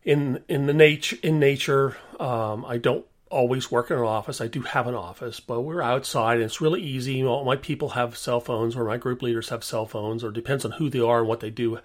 in 0.02 0.42
in 0.48 0.66
the 0.66 0.74
nature 0.74 1.16
in 1.22 1.38
nature. 1.38 1.96
Um, 2.18 2.64
I 2.64 2.78
don't 2.78 3.06
always 3.32 3.70
work 3.70 3.90
in 3.90 3.96
an 3.96 4.04
office. 4.04 4.40
I 4.40 4.46
do 4.46 4.62
have 4.62 4.86
an 4.86 4.94
office, 4.94 5.40
but 5.40 5.62
we're 5.62 5.82
outside 5.82 6.34
and 6.34 6.44
it's 6.44 6.60
really 6.60 6.82
easy. 6.82 7.22
Know, 7.22 7.42
my 7.44 7.56
people 7.56 7.90
have 7.90 8.16
cell 8.16 8.40
phones 8.40 8.76
or 8.76 8.84
my 8.84 8.98
group 8.98 9.22
leaders 9.22 9.48
have 9.48 9.64
cell 9.64 9.86
phones 9.86 10.22
or 10.22 10.30
depends 10.30 10.64
on 10.64 10.72
who 10.72 10.90
they 10.90 11.00
are 11.00 11.20
and 11.20 11.28
what 11.28 11.40
they 11.40 11.50
do. 11.50 11.78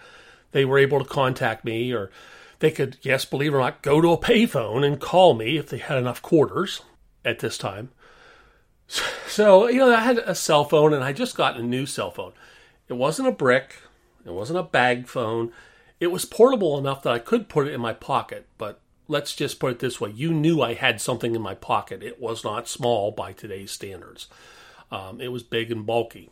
They 0.52 0.66
were 0.66 0.78
able 0.78 1.00
to 1.00 1.06
contact 1.06 1.66
me 1.66 1.94
or 1.94 2.12
they 2.60 2.72
could, 2.72 2.98
yes, 3.02 3.26
believe 3.26 3.54
it 3.54 3.58
or 3.58 3.62
not, 3.62 3.82
go 3.82 4.02
to 4.02 4.12
a 4.12 4.18
payphone 4.18 4.86
and 4.86 5.00
call 5.00 5.34
me 5.34 5.58
if 5.58 5.70
they 5.70 5.78
had 5.78 5.98
enough 5.98 6.22
quarters 6.22 6.82
at 7.24 7.40
this 7.40 7.58
time. 7.58 7.90
So, 9.28 9.68
you 9.68 9.80
know, 9.80 9.94
I 9.94 10.02
had 10.02 10.18
a 10.20 10.36
cell 10.36 10.66
phone 10.66 10.94
and 10.94 11.04
I 11.04 11.14
just 11.14 11.36
got 11.36 11.58
a 11.58 11.64
new 11.64 11.86
cell 11.86 12.12
phone. 12.12 12.34
It 12.88 12.94
wasn't 12.94 13.28
a 13.28 13.34
brick, 13.34 13.76
it 14.26 14.34
wasn't 14.34 14.60
a 14.60 14.64
bag 14.64 15.08
phone. 15.08 15.52
It 16.00 16.08
was 16.08 16.26
portable 16.26 16.78
enough 16.78 17.04
that 17.04 17.14
I 17.14 17.20
could 17.20 17.50
put 17.50 17.68
it 17.68 17.74
in 17.74 17.82
my 17.82 17.94
pocket, 17.94 18.46
but 18.58 18.80
let's 19.08 19.36
just 19.36 19.60
put 19.60 19.72
it 19.72 19.80
this 19.80 20.00
way 20.02 20.12
you 20.12 20.34
knew 20.34 20.62
I 20.62 20.74
had 20.74 21.00
something 21.02 21.36
in 21.36 21.42
my 21.42 21.54
pocket. 21.54 22.04
It 22.04 22.22
was 22.22 22.44
not 22.44 22.68
small 22.68 23.12
by 23.12 23.34
today's 23.34 23.72
standards, 23.72 24.28
um, 24.92 25.22
it 25.22 25.30
was 25.30 25.44
big 25.44 25.72
and 25.72 25.86
bulky. 25.86 26.30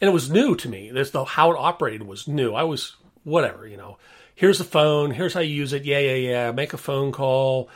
And 0.00 0.08
it 0.08 0.12
was 0.12 0.30
new 0.30 0.56
to 0.56 0.68
me. 0.68 0.90
This, 0.90 1.10
the, 1.10 1.24
how 1.24 1.52
it 1.52 1.56
operated 1.56 2.02
was 2.02 2.26
new. 2.26 2.54
I 2.54 2.64
was, 2.64 2.96
whatever, 3.22 3.68
you 3.68 3.76
know, 3.76 3.98
here's 4.34 4.58
the 4.58 4.64
phone, 4.64 5.12
here's 5.12 5.34
how 5.34 5.40
you 5.40 5.54
use 5.54 5.72
it. 5.72 5.84
Yeah, 5.84 6.00
yeah, 6.00 6.14
yeah. 6.14 6.50
Make 6.50 6.72
a 6.72 6.76
phone 6.76 7.12
call. 7.12 7.70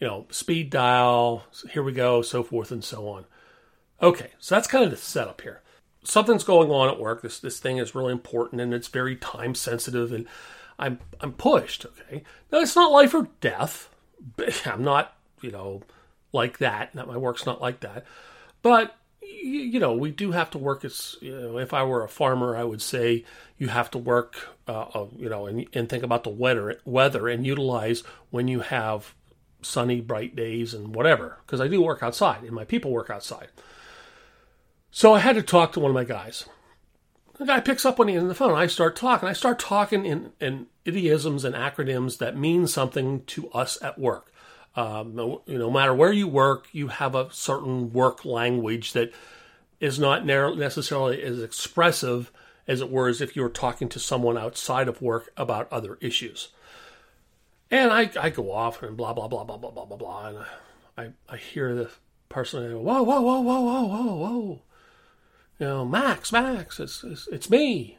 you 0.00 0.06
know, 0.06 0.26
speed 0.30 0.70
dial, 0.70 1.44
here 1.70 1.82
we 1.82 1.92
go, 1.92 2.22
so 2.22 2.42
forth 2.42 2.72
and 2.72 2.82
so 2.82 3.06
on. 3.08 3.26
Okay, 4.02 4.30
so 4.38 4.54
that's 4.54 4.66
kind 4.66 4.82
of 4.82 4.90
the 4.90 4.96
setup 4.96 5.42
here. 5.42 5.60
Something's 6.02 6.44
going 6.44 6.70
on 6.70 6.88
at 6.88 6.98
work. 6.98 7.20
This 7.20 7.38
this 7.38 7.60
thing 7.60 7.76
is 7.76 7.94
really 7.94 8.12
important 8.12 8.62
and 8.62 8.72
it's 8.72 8.88
very 8.88 9.14
time 9.14 9.54
sensitive 9.54 10.12
and 10.12 10.26
I'm 10.80 10.98
I'm 11.20 11.32
pushed, 11.32 11.86
okay? 11.86 12.24
Now 12.50 12.58
it's 12.60 12.74
not 12.74 12.90
life 12.90 13.14
or 13.14 13.28
death. 13.40 13.88
I'm 14.66 14.82
not, 14.82 15.14
you 15.40 15.52
know, 15.52 15.82
like 16.32 16.58
that. 16.58 16.92
That 16.94 17.06
my 17.06 17.16
work's 17.16 17.46
not 17.46 17.60
like 17.60 17.80
that. 17.80 18.04
But 18.62 18.96
you 19.22 19.78
know, 19.78 19.94
we 19.94 20.10
do 20.10 20.32
have 20.32 20.50
to 20.50 20.58
work 20.58 20.84
as, 20.84 21.16
you 21.20 21.38
know, 21.38 21.58
if 21.58 21.72
I 21.72 21.82
were 21.84 22.02
a 22.02 22.08
farmer, 22.08 22.56
I 22.56 22.64
would 22.64 22.82
say 22.82 23.24
you 23.58 23.68
have 23.68 23.90
to 23.92 23.98
work, 23.98 24.36
uh, 24.66 24.86
uh, 24.94 25.06
you 25.16 25.28
know, 25.28 25.46
and, 25.46 25.66
and 25.72 25.88
think 25.88 26.02
about 26.02 26.24
the 26.24 26.30
weather, 26.30 26.80
weather 26.84 27.28
and 27.28 27.46
utilize 27.46 28.02
when 28.30 28.48
you 28.48 28.60
have 28.60 29.14
sunny, 29.62 30.00
bright 30.00 30.34
days 30.34 30.74
and 30.74 30.94
whatever, 30.94 31.38
because 31.46 31.60
I 31.60 31.68
do 31.68 31.80
work 31.80 32.02
outside 32.02 32.42
and 32.42 32.52
my 32.52 32.64
people 32.64 32.90
work 32.90 33.10
outside. 33.10 33.48
So 34.90 35.14
I 35.14 35.20
had 35.20 35.36
to 35.36 35.42
talk 35.42 35.72
to 35.72 35.80
one 35.80 35.90
of 35.90 35.94
my 35.94 36.04
guys. 36.04 36.46
The 37.40 37.46
guy 37.46 37.60
picks 37.60 37.86
up 37.86 37.98
on 37.98 38.06
the 38.06 38.12
end 38.12 38.24
of 38.24 38.28
the 38.28 38.34
phone. 38.34 38.50
And 38.50 38.58
I 38.58 38.66
start 38.66 38.96
talking. 38.96 39.26
I 39.26 39.32
start 39.32 39.58
talking 39.58 40.04
in, 40.04 40.32
in 40.42 40.66
idioms 40.84 41.42
and 41.42 41.54
acronyms 41.54 42.18
that 42.18 42.36
mean 42.36 42.66
something 42.66 43.24
to 43.28 43.48
us 43.52 43.80
at 43.80 43.98
work. 43.98 44.30
Um, 44.76 45.14
no, 45.14 45.40
you 45.46 45.54
know, 45.54 45.68
no 45.68 45.70
matter 45.70 45.94
where 45.94 46.12
you 46.12 46.28
work, 46.28 46.68
you 46.72 46.88
have 46.88 47.14
a 47.14 47.32
certain 47.32 47.94
work 47.94 48.26
language 48.26 48.92
that 48.92 49.14
is 49.80 49.98
not 49.98 50.26
necessarily 50.26 51.22
as 51.22 51.42
expressive 51.42 52.30
as 52.68 52.82
it 52.82 52.90
were 52.90 53.08
as 53.08 53.22
if 53.22 53.34
you 53.34 53.40
were 53.40 53.48
talking 53.48 53.88
to 53.88 53.98
someone 53.98 54.36
outside 54.36 54.86
of 54.86 55.00
work 55.00 55.32
about 55.38 55.72
other 55.72 55.96
issues. 56.02 56.48
And 57.70 57.90
I, 57.90 58.10
I 58.20 58.28
go 58.28 58.52
off 58.52 58.82
and 58.82 58.98
blah, 58.98 59.14
blah, 59.14 59.28
blah, 59.28 59.44
blah, 59.44 59.56
blah, 59.56 59.70
blah, 59.70 59.86
blah, 59.86 59.96
blah. 59.96 60.26
And 60.26 60.38
I, 60.98 61.08
I 61.26 61.38
hear 61.38 61.74
the 61.74 61.90
person, 62.28 62.82
whoa, 62.82 63.02
whoa, 63.02 63.22
whoa, 63.22 63.40
whoa, 63.40 63.60
whoa, 63.62 63.84
whoa, 63.86 64.14
whoa. 64.14 64.62
You 65.60 65.66
know, 65.66 65.84
Max, 65.84 66.32
Max, 66.32 66.80
it's, 66.80 67.04
it's, 67.04 67.28
it's 67.28 67.50
me. 67.50 67.98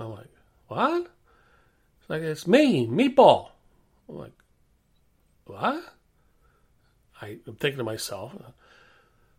I'm 0.00 0.10
like, 0.10 0.26
what? 0.66 1.06
It's 2.00 2.10
like, 2.10 2.22
it's 2.22 2.48
me, 2.48 2.88
Meatball. 2.88 3.50
I'm 4.08 4.18
like, 4.18 4.32
what? 5.44 5.94
I, 7.22 7.38
am 7.46 7.54
thinking 7.60 7.78
to 7.78 7.84
myself. 7.84 8.34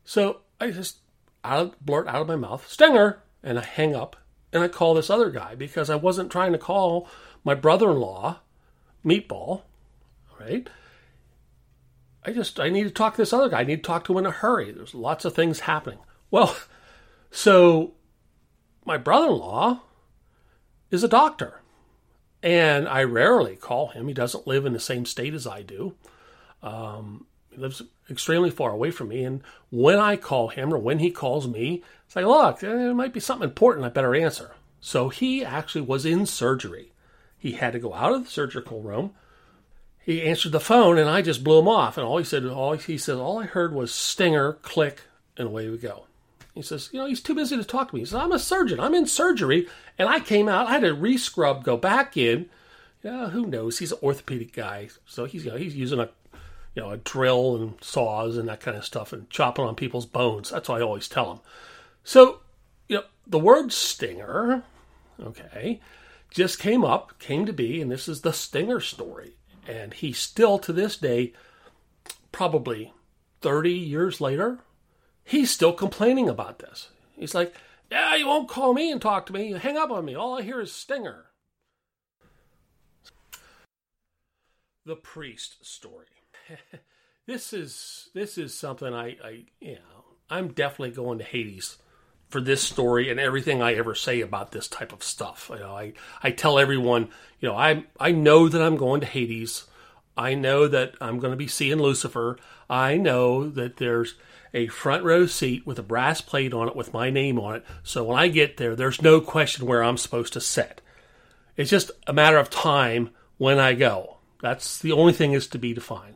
So 0.06 0.38
I 0.62 0.72
just 0.72 1.00
out, 1.44 1.86
blurt 1.86 2.08
out 2.08 2.22
of 2.22 2.28
my 2.30 2.38
mouth, 2.38 2.66
Stinger, 2.70 3.22
and 3.44 3.60
I 3.60 3.66
hang 3.66 3.94
up 3.94 4.16
and 4.54 4.64
I 4.64 4.70
call 4.70 4.94
this 4.94 5.10
other 5.10 5.30
guy 5.30 5.54
because 5.56 5.90
I 5.90 5.96
wasn't 5.96 6.32
trying 6.32 6.54
to 6.54 6.58
call 6.58 7.06
my 7.44 7.54
brother-in-law 7.54 8.40
meatball, 9.06 9.64
right? 10.40 10.70
I 12.24 12.32
just 12.32 12.62
I 12.62 12.70
need 12.70 12.84
to 12.84 12.92
talk 12.92 13.16
to 13.16 13.22
this 13.22 13.34
other 13.34 13.50
guy. 13.50 13.60
I 13.60 13.66
need 13.66 13.84
to 13.84 13.88
talk 13.88 14.06
to 14.06 14.14
him 14.14 14.20
in 14.20 14.26
a 14.26 14.32
hurry. 14.32 14.72
There's 14.72 14.96
lots 14.96 15.26
of 15.26 15.34
things 15.34 15.62
happening. 15.62 16.00
Well, 16.30 16.56
so 17.32 17.94
my 18.86 18.98
brother-in-law 18.98 19.82
is 20.92 21.04
a 21.04 21.08
doctor, 21.08 21.62
and 22.44 22.88
I 22.88 23.04
rarely 23.04 23.56
call 23.56 23.88
him. 23.88 24.08
He 24.08 24.14
doesn't 24.14 24.48
live 24.48 24.66
in 24.66 24.74
the 24.74 24.80
same 24.80 25.06
state 25.06 25.34
as 25.34 25.48
I 25.48 25.62
do. 25.62 25.96
Um, 26.62 27.26
he 27.50 27.58
lives 27.58 27.82
extremely 28.10 28.52
far 28.52 28.72
away 28.72 28.92
from 28.92 29.08
me, 29.08 29.24
and 29.24 29.42
when 29.70 30.00
I 30.00 30.16
call 30.16 30.50
him 30.50 30.74
or 30.74 30.78
when 30.78 31.00
he 31.00 31.12
calls 31.12 31.48
me, 31.48 31.84
it's 32.06 32.16
like, 32.16 32.26
look, 32.26 32.60
there 32.60 32.94
might 32.94 33.14
be 33.14 33.20
something 33.20 33.48
important. 33.48 33.86
I 33.86 33.90
better 33.90 34.14
answer. 34.14 34.54
So 34.80 35.10
he 35.10 35.44
actually 35.44 35.82
was 35.82 36.06
in 36.06 36.26
surgery 36.26 36.92
he 37.42 37.54
had 37.54 37.74
to 37.74 37.80
go 37.80 37.96
out 37.96 38.14
of 38.14 38.26
the 38.26 38.30
surgical 38.30 38.84
room. 38.84 39.16
He 39.98 40.22
answered 40.22 40.52
the 40.52 40.60
phone, 40.60 41.00
and 41.00 41.10
I 41.10 41.24
just 41.24 41.44
blew 41.44 41.58
him 41.58 41.68
off. 41.68 41.98
And 41.98 42.06
all 42.06 42.20
he 42.20 42.24
said, 42.24 42.46
all 42.46 42.74
he 42.74 43.00
said, 43.00 43.18
all 43.18 43.40
I 43.40 43.48
heard 43.48 43.74
was 43.74 43.92
stinger, 43.92 44.54
click, 44.62 45.02
and 45.36 45.48
away 45.48 45.68
we 45.68 45.80
go. 45.80 46.06
He 46.54 46.62
says, 46.62 46.90
you 46.92 47.00
know, 47.00 47.06
he's 47.06 47.22
too 47.22 47.34
busy 47.34 47.56
to 47.56 47.64
talk 47.64 47.90
to 47.90 47.96
me. 47.96 48.02
He 48.02 48.06
says, 48.06 48.16
I'm 48.16 48.32
a 48.32 48.40
surgeon. 48.40 48.80
I'm 48.80 48.94
in 48.94 49.08
surgery, 49.08 49.68
and 49.98 50.10
I 50.10 50.20
came 50.20 50.50
out. 50.50 50.68
I 50.68 50.74
had 50.74 50.82
to 50.82 50.96
rescrub, 50.96 51.64
go 51.64 51.78
back 51.78 52.18
in. 52.18 52.50
Yeah, 53.04 53.30
who 53.30 53.46
knows? 53.46 53.80
He's 53.80 53.94
an 53.94 54.00
orthopedic 54.04 54.54
guy, 54.54 54.90
so 55.06 55.26
he's 55.26 55.46
you 55.46 55.52
know 55.52 55.58
he's 55.58 55.76
using 55.76 56.00
a 56.00 56.10
you 56.76 56.84
know 56.84 56.92
a 56.92 56.98
drill 56.98 57.56
and 57.56 57.74
saws 57.82 58.38
and 58.38 58.48
that 58.48 58.60
kind 58.60 58.78
of 58.78 58.86
stuff 58.86 59.12
and 59.12 59.30
chopping 59.30 59.66
on 59.66 59.76
people's 59.76 60.06
bones. 60.06 60.52
That's 60.52 60.70
what 60.70 60.82
I 60.82 60.84
always 60.84 61.08
tell 61.08 61.32
him. 61.32 61.40
So, 62.04 62.40
you 62.88 62.98
know, 62.98 63.04
the 63.26 63.40
word 63.40 63.72
stinger, 63.72 64.64
okay, 65.20 65.80
just 66.32 66.60
came 66.60 66.84
up, 66.84 67.20
came 67.20 67.46
to 67.46 67.54
be, 67.54 67.82
and 67.82 67.92
this 67.92 68.08
is 68.08 68.22
the 68.22 68.34
Stinger 68.34 68.80
story. 68.80 69.34
And 69.68 69.94
he 69.94 70.12
still, 70.12 70.58
to 70.60 70.74
this 70.74 70.98
day, 70.98 71.34
probably 72.32 72.94
30 73.42 73.72
years 73.72 74.22
later, 74.22 74.60
he's 75.24 75.52
still 75.52 75.74
complaining 75.74 76.30
about 76.30 76.60
this. 76.60 76.90
He's 77.16 77.36
like, 77.36 77.56
Yeah, 77.92 78.16
you 78.16 78.28
won't 78.28 78.50
call 78.50 78.74
me 78.74 78.92
and 78.92 79.02
talk 79.02 79.26
to 79.28 79.34
me. 79.34 79.50
You 79.50 79.56
hang 79.56 79.78
up 79.78 79.92
on 79.92 80.06
me. 80.06 80.16
All 80.16 80.38
I 80.38 80.42
hear 80.42 80.62
is 80.62 80.72
Stinger. 80.72 81.26
The 84.86 84.96
priest 84.96 85.66
story. 85.66 86.08
this 87.28 87.54
is 87.54 88.10
this 88.14 88.38
is 88.38 88.58
something 88.58 88.94
I, 88.94 89.18
I 89.24 89.44
you 89.60 89.76
know, 89.76 90.16
I'm 90.30 90.50
definitely 90.54 90.96
going 90.96 91.20
to 91.20 91.24
Hades 91.24 91.78
for 92.32 92.42
this 92.42 92.64
story 92.64 93.12
and 93.12 93.20
everything 93.20 93.62
I 93.62 93.74
ever 93.76 93.94
say 93.94 94.22
about 94.22 94.52
this 94.52 94.68
type 94.68 94.94
of 94.94 95.04
stuff. 95.04 95.52
You 95.54 95.60
know, 95.60 95.76
I, 95.76 95.94
I 96.24 96.32
tell 96.32 96.58
everyone, 96.58 97.10
you 97.40 97.50
know, 97.50 97.56
I 97.56 97.84
I 98.00 98.12
know 98.12 98.48
that 98.48 98.62
I'm 98.62 98.78
going 98.78 99.02
to 99.02 99.08
Hades. 99.08 99.66
I 100.18 100.34
know 100.34 100.68
that 100.68 100.96
I'm 101.00 101.20
going 101.20 101.32
to 101.32 101.38
be 101.38 101.48
seeing 101.48 101.80
Lucifer. 101.80 102.38
I 102.70 102.98
know 102.98 103.50
that 103.50 103.78
there's 103.78 104.16
a 104.54 104.68
front 104.68 105.04
row 105.04 105.26
seat 105.26 105.66
with 105.66 105.80
a 105.80 105.84
brass 105.84 106.22
plate 106.22 106.54
on 106.54 106.68
it 106.68 106.76
with 106.76 106.94
my 106.94 107.10
name 107.10 107.40
on 107.40 107.56
it. 107.56 107.66
So 107.84 108.04
when 108.04 108.18
I 108.18 108.28
get 108.28 108.58
there, 108.58 108.76
there's 108.76 109.02
no 109.02 109.22
question 109.22 109.66
where 109.66 109.84
I'm 109.84 109.98
supposed 109.98 110.34
to 110.34 110.42
sit. 110.42 110.82
It's 111.56 111.70
just 111.70 111.92
a 112.08 112.14
matter 112.14 112.38
of 112.38 112.50
time 112.50 113.12
when 113.38 113.60
I 113.60 113.74
go. 113.74 114.18
That's 114.42 114.80
the 114.80 114.92
only 114.92 115.14
thing 115.14 115.34
is 115.34 115.48
to 115.48 115.60
be 115.60 115.74
defined. 115.74 116.16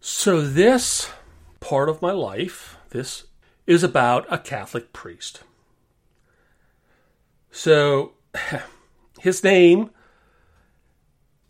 So 0.00 0.40
this 0.40 1.10
part 1.60 1.88
of 1.88 2.02
my 2.02 2.12
life, 2.12 2.76
this 2.90 3.24
is 3.66 3.82
about 3.82 4.26
a 4.30 4.38
Catholic 4.38 4.92
priest. 4.92 5.42
So, 7.50 8.12
his 9.20 9.42
name, 9.42 9.90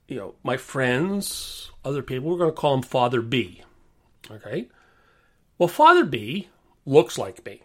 you 0.07 0.17
know, 0.17 0.35
my 0.43 0.57
friends, 0.57 1.71
other 1.85 2.03
people, 2.03 2.31
we're 2.31 2.39
going 2.39 2.51
to 2.51 2.57
call 2.57 2.75
him 2.75 2.83
Father 2.83 3.21
B. 3.21 3.63
Okay? 4.31 4.69
Well, 5.59 5.69
Father 5.69 6.05
B 6.05 6.49
looks 6.87 7.19
like 7.19 7.45
me. 7.45 7.63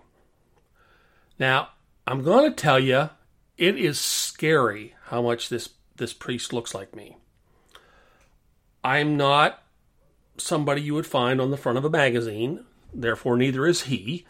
Now, 1.38 1.70
I'm 2.08 2.24
going 2.24 2.50
to 2.50 2.56
tell 2.56 2.80
you, 2.80 3.12
it 3.58 3.78
is 3.78 4.00
scary 4.00 4.96
how 5.06 5.22
much 5.22 5.50
this, 5.50 5.70
this 5.96 6.14
priest 6.14 6.52
looks 6.52 6.74
like 6.74 6.96
me. 6.96 7.18
I'm 8.84 9.16
not 9.16 9.62
somebody 10.38 10.82
you 10.82 10.96
would 10.96 11.08
find 11.08 11.40
on 11.40 11.52
the 11.52 11.58
front 11.58 11.78
of 11.78 11.86
a 11.86 11.90
magazine, 11.90 12.66
therefore, 12.94 13.38
neither 13.38 13.66
is 13.68 13.84
he. 13.84 14.26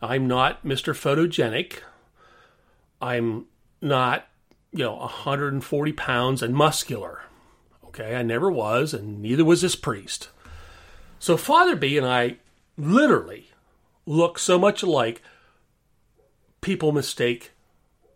I'm 0.00 0.28
not 0.28 0.64
Mr. 0.64 0.94
Photogenic. 0.94 1.80
I'm 3.02 3.46
not, 3.82 4.28
you 4.72 4.84
know, 4.84 4.94
140 4.94 5.92
pounds 5.92 6.42
and 6.42 6.54
muscular. 6.54 7.22
Okay, 7.86 8.14
I 8.14 8.22
never 8.22 8.50
was, 8.50 8.94
and 8.94 9.20
neither 9.20 9.44
was 9.44 9.62
this 9.62 9.74
priest. 9.74 10.28
So 11.18 11.36
Father 11.36 11.74
B 11.74 11.98
and 11.98 12.06
I 12.06 12.36
literally 12.78 13.50
look 14.06 14.38
so 14.38 14.58
much 14.58 14.82
alike, 14.82 15.20
people 16.60 16.92
mistake 16.92 17.50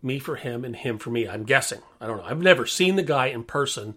me 0.00 0.18
for 0.18 0.36
him 0.36 0.64
and 0.64 0.76
him 0.76 0.98
for 0.98 1.10
me. 1.10 1.28
I'm 1.28 1.44
guessing. 1.44 1.80
I 2.00 2.06
don't 2.06 2.16
know. 2.16 2.24
I've 2.24 2.40
never 2.40 2.66
seen 2.66 2.96
the 2.96 3.02
guy 3.02 3.26
in 3.26 3.44
person. 3.44 3.96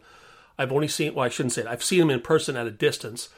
I've 0.58 0.72
only 0.72 0.88
seen, 0.88 1.14
well, 1.14 1.26
I 1.26 1.30
shouldn't 1.30 1.54
say 1.54 1.62
it. 1.62 1.68
I've 1.68 1.84
seen 1.84 2.02
him 2.02 2.10
in 2.10 2.22
person 2.22 2.58
at 2.58 2.68
a 2.68 2.72
distance. 2.72 3.30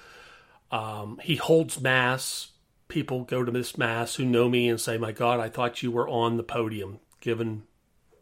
Um, 0.72 1.20
he 1.24 1.36
holds 1.36 1.80
mass 1.80 2.50
people 2.88 3.24
go 3.24 3.44
to 3.44 3.52
this 3.52 3.78
mass 3.78 4.16
who 4.16 4.26
know 4.26 4.50
me 4.50 4.70
and 4.70 4.80
say, 4.80 4.98
"My 4.98 5.12
God, 5.12 5.40
I 5.40 5.50
thought 5.50 5.84
you 5.84 5.92
were 5.92 6.08
on 6.08 6.38
the 6.38 6.44
podium 6.44 7.00
given 7.20 7.64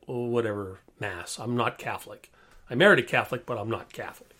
whatever 0.06 0.80
mass." 1.00 1.40
I'm 1.40 1.56
not 1.56 1.78
Catholic. 1.78 2.32
I 2.70 2.76
married 2.76 3.00
a 3.00 3.04
Catholic, 3.04 3.46
but 3.46 3.58
I'm 3.58 3.70
not 3.70 3.94
Catholic. 3.94 4.32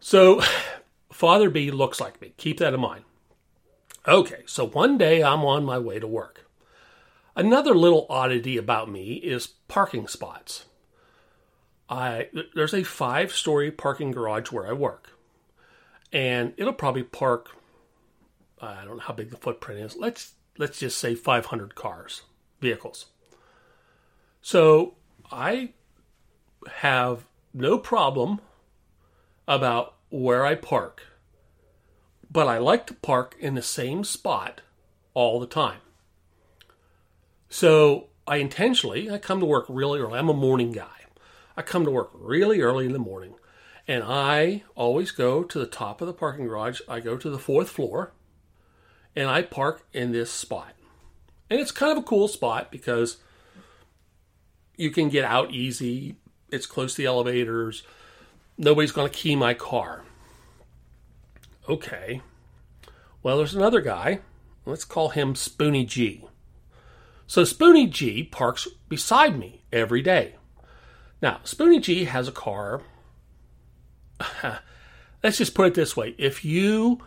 So, 0.00 0.42
Father 1.14 1.48
B 1.48 1.70
looks 1.70 2.00
like 2.00 2.20
me. 2.20 2.34
Keep 2.38 2.58
that 2.58 2.74
in 2.74 2.80
mind. 2.80 3.04
Okay, 4.08 4.42
so 4.46 4.66
one 4.66 4.98
day 4.98 5.22
I'm 5.22 5.44
on 5.44 5.64
my 5.64 5.78
way 5.78 6.00
to 6.00 6.08
work. 6.08 6.50
Another 7.36 7.72
little 7.72 8.06
oddity 8.10 8.56
about 8.56 8.90
me 8.90 9.14
is 9.14 9.46
parking 9.68 10.08
spots. 10.08 10.64
I 11.88 12.30
there's 12.56 12.74
a 12.74 12.82
five-story 12.82 13.70
parking 13.70 14.10
garage 14.10 14.50
where 14.50 14.66
I 14.66 14.72
work, 14.72 15.16
and 16.12 16.52
it'll 16.56 16.72
probably 16.72 17.04
park 17.04 17.50
I 18.60 18.84
don't 18.84 18.96
know 18.96 19.02
how 19.04 19.14
big 19.14 19.30
the 19.30 19.36
footprint 19.36 19.82
is. 19.82 19.96
Let's 19.96 20.32
let's 20.58 20.80
just 20.80 20.98
say 20.98 21.14
500 21.14 21.76
cars, 21.76 22.22
vehicles. 22.60 23.06
So 24.42 24.94
I 25.30 25.74
have 26.72 27.24
no 27.52 27.78
problem 27.78 28.40
about 29.46 29.93
where 30.14 30.46
I 30.46 30.54
park, 30.54 31.02
but 32.30 32.46
I 32.46 32.58
like 32.58 32.86
to 32.86 32.94
park 32.94 33.34
in 33.40 33.56
the 33.56 33.62
same 33.62 34.04
spot 34.04 34.60
all 35.12 35.40
the 35.40 35.46
time. 35.46 35.80
So 37.48 38.10
I 38.24 38.36
intentionally, 38.36 39.10
I 39.10 39.18
come 39.18 39.40
to 39.40 39.46
work 39.46 39.66
really 39.68 39.98
early. 39.98 40.16
I'm 40.16 40.28
a 40.28 40.34
morning 40.34 40.70
guy. 40.70 40.86
I 41.56 41.62
come 41.62 41.84
to 41.84 41.90
work 41.90 42.10
really 42.14 42.60
early 42.60 42.86
in 42.86 42.92
the 42.92 42.98
morning. 43.00 43.34
And 43.88 44.04
I 44.04 44.62
always 44.76 45.10
go 45.10 45.42
to 45.42 45.58
the 45.58 45.66
top 45.66 46.00
of 46.00 46.06
the 46.06 46.14
parking 46.14 46.46
garage. 46.46 46.80
I 46.88 47.00
go 47.00 47.16
to 47.16 47.28
the 47.28 47.38
fourth 47.38 47.68
floor 47.68 48.12
and 49.16 49.28
I 49.28 49.42
park 49.42 49.84
in 49.92 50.12
this 50.12 50.30
spot. 50.30 50.74
And 51.50 51.60
it's 51.60 51.72
kind 51.72 51.90
of 51.90 51.98
a 51.98 52.06
cool 52.06 52.28
spot 52.28 52.70
because 52.70 53.18
you 54.76 54.90
can 54.90 55.08
get 55.08 55.24
out 55.24 55.52
easy. 55.52 56.16
It's 56.50 56.66
close 56.66 56.94
to 56.94 57.02
the 57.02 57.06
elevators. 57.06 57.82
Nobody's 58.56 58.92
going 58.92 59.10
to 59.10 59.16
key 59.16 59.36
my 59.36 59.54
car. 59.54 60.04
Okay. 61.68 62.20
Well, 63.22 63.38
there's 63.38 63.54
another 63.54 63.80
guy. 63.80 64.20
Let's 64.66 64.84
call 64.84 65.10
him 65.10 65.34
Spoonie 65.34 65.86
G. 65.86 66.24
So 67.26 67.42
Spoonie 67.42 67.90
G 67.90 68.22
parks 68.22 68.68
beside 68.88 69.38
me 69.38 69.62
every 69.72 70.02
day. 70.02 70.36
Now, 71.22 71.40
Spoonie 71.44 71.80
G 71.80 72.04
has 72.04 72.28
a 72.28 72.32
car. 72.32 72.82
Let's 75.22 75.38
just 75.38 75.54
put 75.54 75.68
it 75.68 75.74
this 75.74 75.96
way 75.96 76.14
if 76.18 76.44
you 76.44 77.00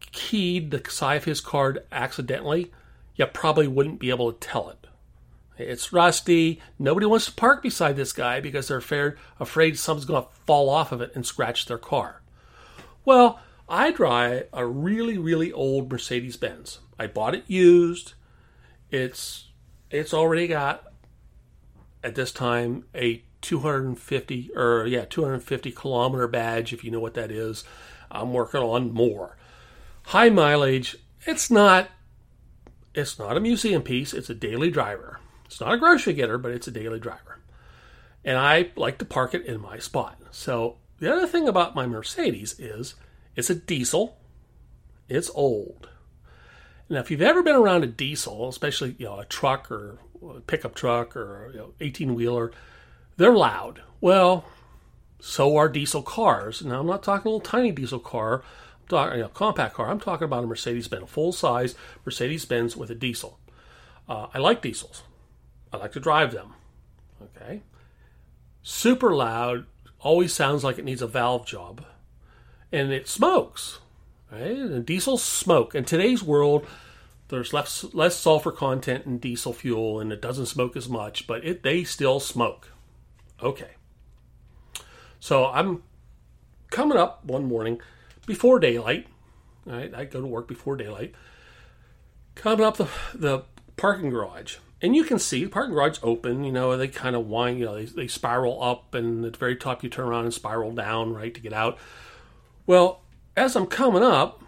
keyed 0.00 0.70
the 0.70 0.82
side 0.90 1.16
of 1.16 1.24
his 1.24 1.40
card 1.40 1.84
accidentally, 1.92 2.72
you 3.14 3.24
probably 3.26 3.68
wouldn't 3.68 4.00
be 4.00 4.10
able 4.10 4.32
to 4.32 4.46
tell 4.46 4.68
it. 4.68 4.81
It's 5.68 5.92
rusty. 5.92 6.60
Nobody 6.78 7.06
wants 7.06 7.26
to 7.26 7.32
park 7.32 7.62
beside 7.62 7.96
this 7.96 8.12
guy 8.12 8.40
because 8.40 8.68
they're 8.68 8.78
afraid, 8.78 9.14
afraid 9.40 9.78
something's 9.78 10.06
going 10.06 10.22
to 10.22 10.28
fall 10.46 10.68
off 10.68 10.92
of 10.92 11.00
it 11.00 11.12
and 11.14 11.26
scratch 11.26 11.66
their 11.66 11.78
car. 11.78 12.22
Well, 13.04 13.40
I 13.68 13.90
drive 13.90 14.48
a 14.52 14.66
really, 14.66 15.18
really 15.18 15.52
old 15.52 15.90
Mercedes 15.90 16.36
Benz. 16.36 16.80
I 16.98 17.06
bought 17.06 17.34
it 17.34 17.44
used. 17.46 18.14
It's 18.90 19.48
it's 19.90 20.14
already 20.14 20.46
got 20.46 20.84
at 22.02 22.14
this 22.14 22.32
time 22.32 22.84
a 22.94 23.22
250 23.42 24.50
or 24.56 24.86
yeah 24.86 25.04
250 25.04 25.72
kilometer 25.72 26.26
badge 26.28 26.72
if 26.72 26.84
you 26.84 26.90
know 26.90 27.00
what 27.00 27.14
that 27.14 27.30
is 27.30 27.64
i'm 28.10 28.32
working 28.32 28.60
on 28.60 28.92
more 28.92 29.36
high 30.06 30.28
mileage 30.28 30.96
it's 31.26 31.50
not 31.50 31.88
it's 32.94 33.18
not 33.18 33.36
a 33.36 33.40
museum 33.40 33.82
piece 33.82 34.14
it's 34.14 34.30
a 34.30 34.34
daily 34.34 34.70
driver 34.70 35.18
it's 35.52 35.60
not 35.60 35.74
a 35.74 35.78
grocery 35.78 36.12
getter 36.12 36.38
but 36.38 36.52
it's 36.52 36.66
a 36.66 36.72
daily 36.72 36.98
driver 36.98 37.40
and 38.24 38.36
i 38.36 38.70
like 38.76 38.98
to 38.98 39.04
park 39.04 39.34
it 39.34 39.46
in 39.46 39.60
my 39.60 39.78
spot 39.78 40.18
so 40.30 40.76
the 40.98 41.12
other 41.12 41.26
thing 41.26 41.48
about 41.48 41.74
my 41.74 41.86
mercedes 41.86 42.58
is 42.58 42.94
it's 43.36 43.50
a 43.50 43.54
diesel 43.54 44.16
it's 45.08 45.30
old 45.34 45.88
now, 46.92 47.00
if 47.00 47.10
you've 47.10 47.22
ever 47.22 47.42
been 47.42 47.56
around 47.56 47.84
a 47.84 47.86
diesel, 47.86 48.50
especially 48.50 48.96
you 48.98 49.06
know 49.06 49.18
a 49.18 49.24
truck 49.24 49.70
or 49.70 49.98
a 50.22 50.40
pickup 50.40 50.74
truck 50.74 51.16
or 51.16 51.50
you 51.54 51.58
know, 51.58 51.74
18 51.80 52.14
wheeler, 52.14 52.52
they're 53.16 53.32
loud. 53.32 53.80
Well, 54.02 54.44
so 55.18 55.56
are 55.56 55.70
diesel 55.70 56.02
cars. 56.02 56.62
Now, 56.62 56.80
I'm 56.80 56.86
not 56.86 57.02
talking 57.02 57.30
a 57.30 57.34
little 57.34 57.40
tiny 57.40 57.72
diesel 57.72 57.98
car, 57.98 58.42
I'm 58.82 58.88
talking 58.88 59.16
you 59.16 59.22
know, 59.22 59.28
compact 59.28 59.74
car. 59.74 59.88
I'm 59.88 60.00
talking 60.00 60.26
about 60.26 60.44
a 60.44 60.46
Mercedes 60.46 60.86
Benz, 60.86 61.04
a 61.04 61.06
full 61.06 61.32
size 61.32 61.74
Mercedes 62.04 62.44
Benz 62.44 62.76
with 62.76 62.90
a 62.90 62.94
diesel. 62.94 63.38
Uh, 64.06 64.26
I 64.34 64.38
like 64.38 64.60
diesels. 64.60 65.02
I 65.72 65.76
like 65.76 65.92
to 65.92 66.00
drive 66.00 66.32
them. 66.32 66.54
Okay, 67.22 67.62
super 68.62 69.14
loud. 69.14 69.66
Always 70.00 70.32
sounds 70.32 70.64
like 70.64 70.78
it 70.78 70.84
needs 70.84 71.02
a 71.02 71.06
valve 71.06 71.46
job, 71.46 71.84
and 72.70 72.92
it 72.92 73.08
smokes. 73.08 73.78
Right? 74.30 74.56
And 74.56 74.86
diesel 74.86 75.18
smoke. 75.18 75.74
In 75.74 75.84
today's 75.84 76.22
world, 76.22 76.66
there's 77.28 77.52
less 77.52 77.84
less 77.92 78.16
sulfur 78.16 78.52
content 78.52 79.06
in 79.06 79.18
diesel 79.18 79.52
fuel, 79.52 80.00
and 80.00 80.12
it 80.12 80.20
doesn't 80.20 80.46
smoke 80.46 80.76
as 80.76 80.88
much, 80.88 81.26
but 81.26 81.44
it 81.44 81.62
they 81.62 81.84
still 81.84 82.20
smoke. 82.20 82.72
Okay. 83.42 83.70
So 85.20 85.46
I'm 85.46 85.82
coming 86.70 86.98
up 86.98 87.24
one 87.24 87.44
morning 87.44 87.80
before 88.26 88.58
daylight. 88.58 89.06
Right, 89.64 89.94
I 89.94 90.04
go 90.04 90.20
to 90.20 90.26
work 90.26 90.48
before 90.48 90.76
daylight. 90.76 91.14
Coming 92.34 92.66
up 92.66 92.76
the 92.76 92.88
the 93.14 93.44
parking 93.76 94.10
garage, 94.10 94.56
and 94.82 94.96
you 94.96 95.04
can 95.04 95.18
see 95.20 95.44
the 95.44 95.50
parking 95.50 95.74
garage 95.74 95.98
open. 96.02 96.42
You 96.42 96.50
know, 96.50 96.76
they 96.76 96.88
kind 96.88 97.14
of 97.14 97.26
wind. 97.26 97.60
You 97.60 97.66
know, 97.66 97.76
they, 97.76 97.84
they 97.84 98.08
spiral 98.08 98.62
up, 98.62 98.94
and 98.94 99.24
at 99.24 99.34
the 99.34 99.38
very 99.38 99.56
top 99.56 99.84
you 99.84 99.88
turn 99.88 100.08
around 100.08 100.24
and 100.24 100.34
spiral 100.34 100.72
down, 100.72 101.14
right, 101.14 101.32
to 101.32 101.40
get 101.40 101.52
out. 101.52 101.78
Well, 102.66 103.02
as 103.36 103.54
I'm 103.54 103.66
coming 103.66 104.02
up, 104.02 104.42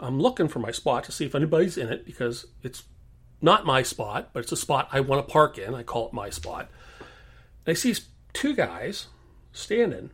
I'm 0.00 0.18
looking 0.18 0.48
for 0.48 0.58
my 0.60 0.70
spot 0.70 1.04
to 1.04 1.12
see 1.12 1.26
if 1.26 1.34
anybody's 1.34 1.76
in 1.76 1.88
it 1.88 2.06
because 2.06 2.46
it's 2.62 2.84
not 3.42 3.66
my 3.66 3.82
spot, 3.82 4.30
but 4.32 4.40
it's 4.40 4.52
a 4.52 4.56
spot 4.56 4.88
I 4.92 5.00
want 5.00 5.26
to 5.26 5.30
park 5.32 5.58
in. 5.58 5.74
I 5.74 5.82
call 5.82 6.08
it 6.08 6.14
my 6.14 6.30
spot. 6.30 6.70
And 7.66 7.72
I 7.72 7.74
see 7.74 7.94
two 8.32 8.54
guys 8.54 9.08
standing 9.52 10.10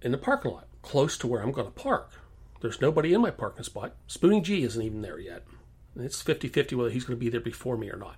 in 0.00 0.12
the 0.12 0.18
parking 0.18 0.52
lot 0.52 0.66
close 0.80 1.18
to 1.18 1.26
where 1.26 1.42
I'm 1.42 1.52
going 1.52 1.66
to 1.66 1.72
park. 1.72 2.12
There's 2.60 2.80
nobody 2.80 3.12
in 3.12 3.20
my 3.20 3.30
parking 3.30 3.64
spot. 3.64 3.94
Spoonie 4.08 4.42
G 4.42 4.62
isn't 4.64 4.82
even 4.82 5.02
there 5.02 5.18
yet. 5.18 5.44
It's 5.96 6.22
50 6.22 6.48
50 6.48 6.74
whether 6.74 6.90
he's 6.90 7.04
going 7.04 7.18
to 7.18 7.24
be 7.24 7.30
there 7.30 7.40
before 7.40 7.76
me 7.76 7.90
or 7.90 7.96
not. 7.96 8.16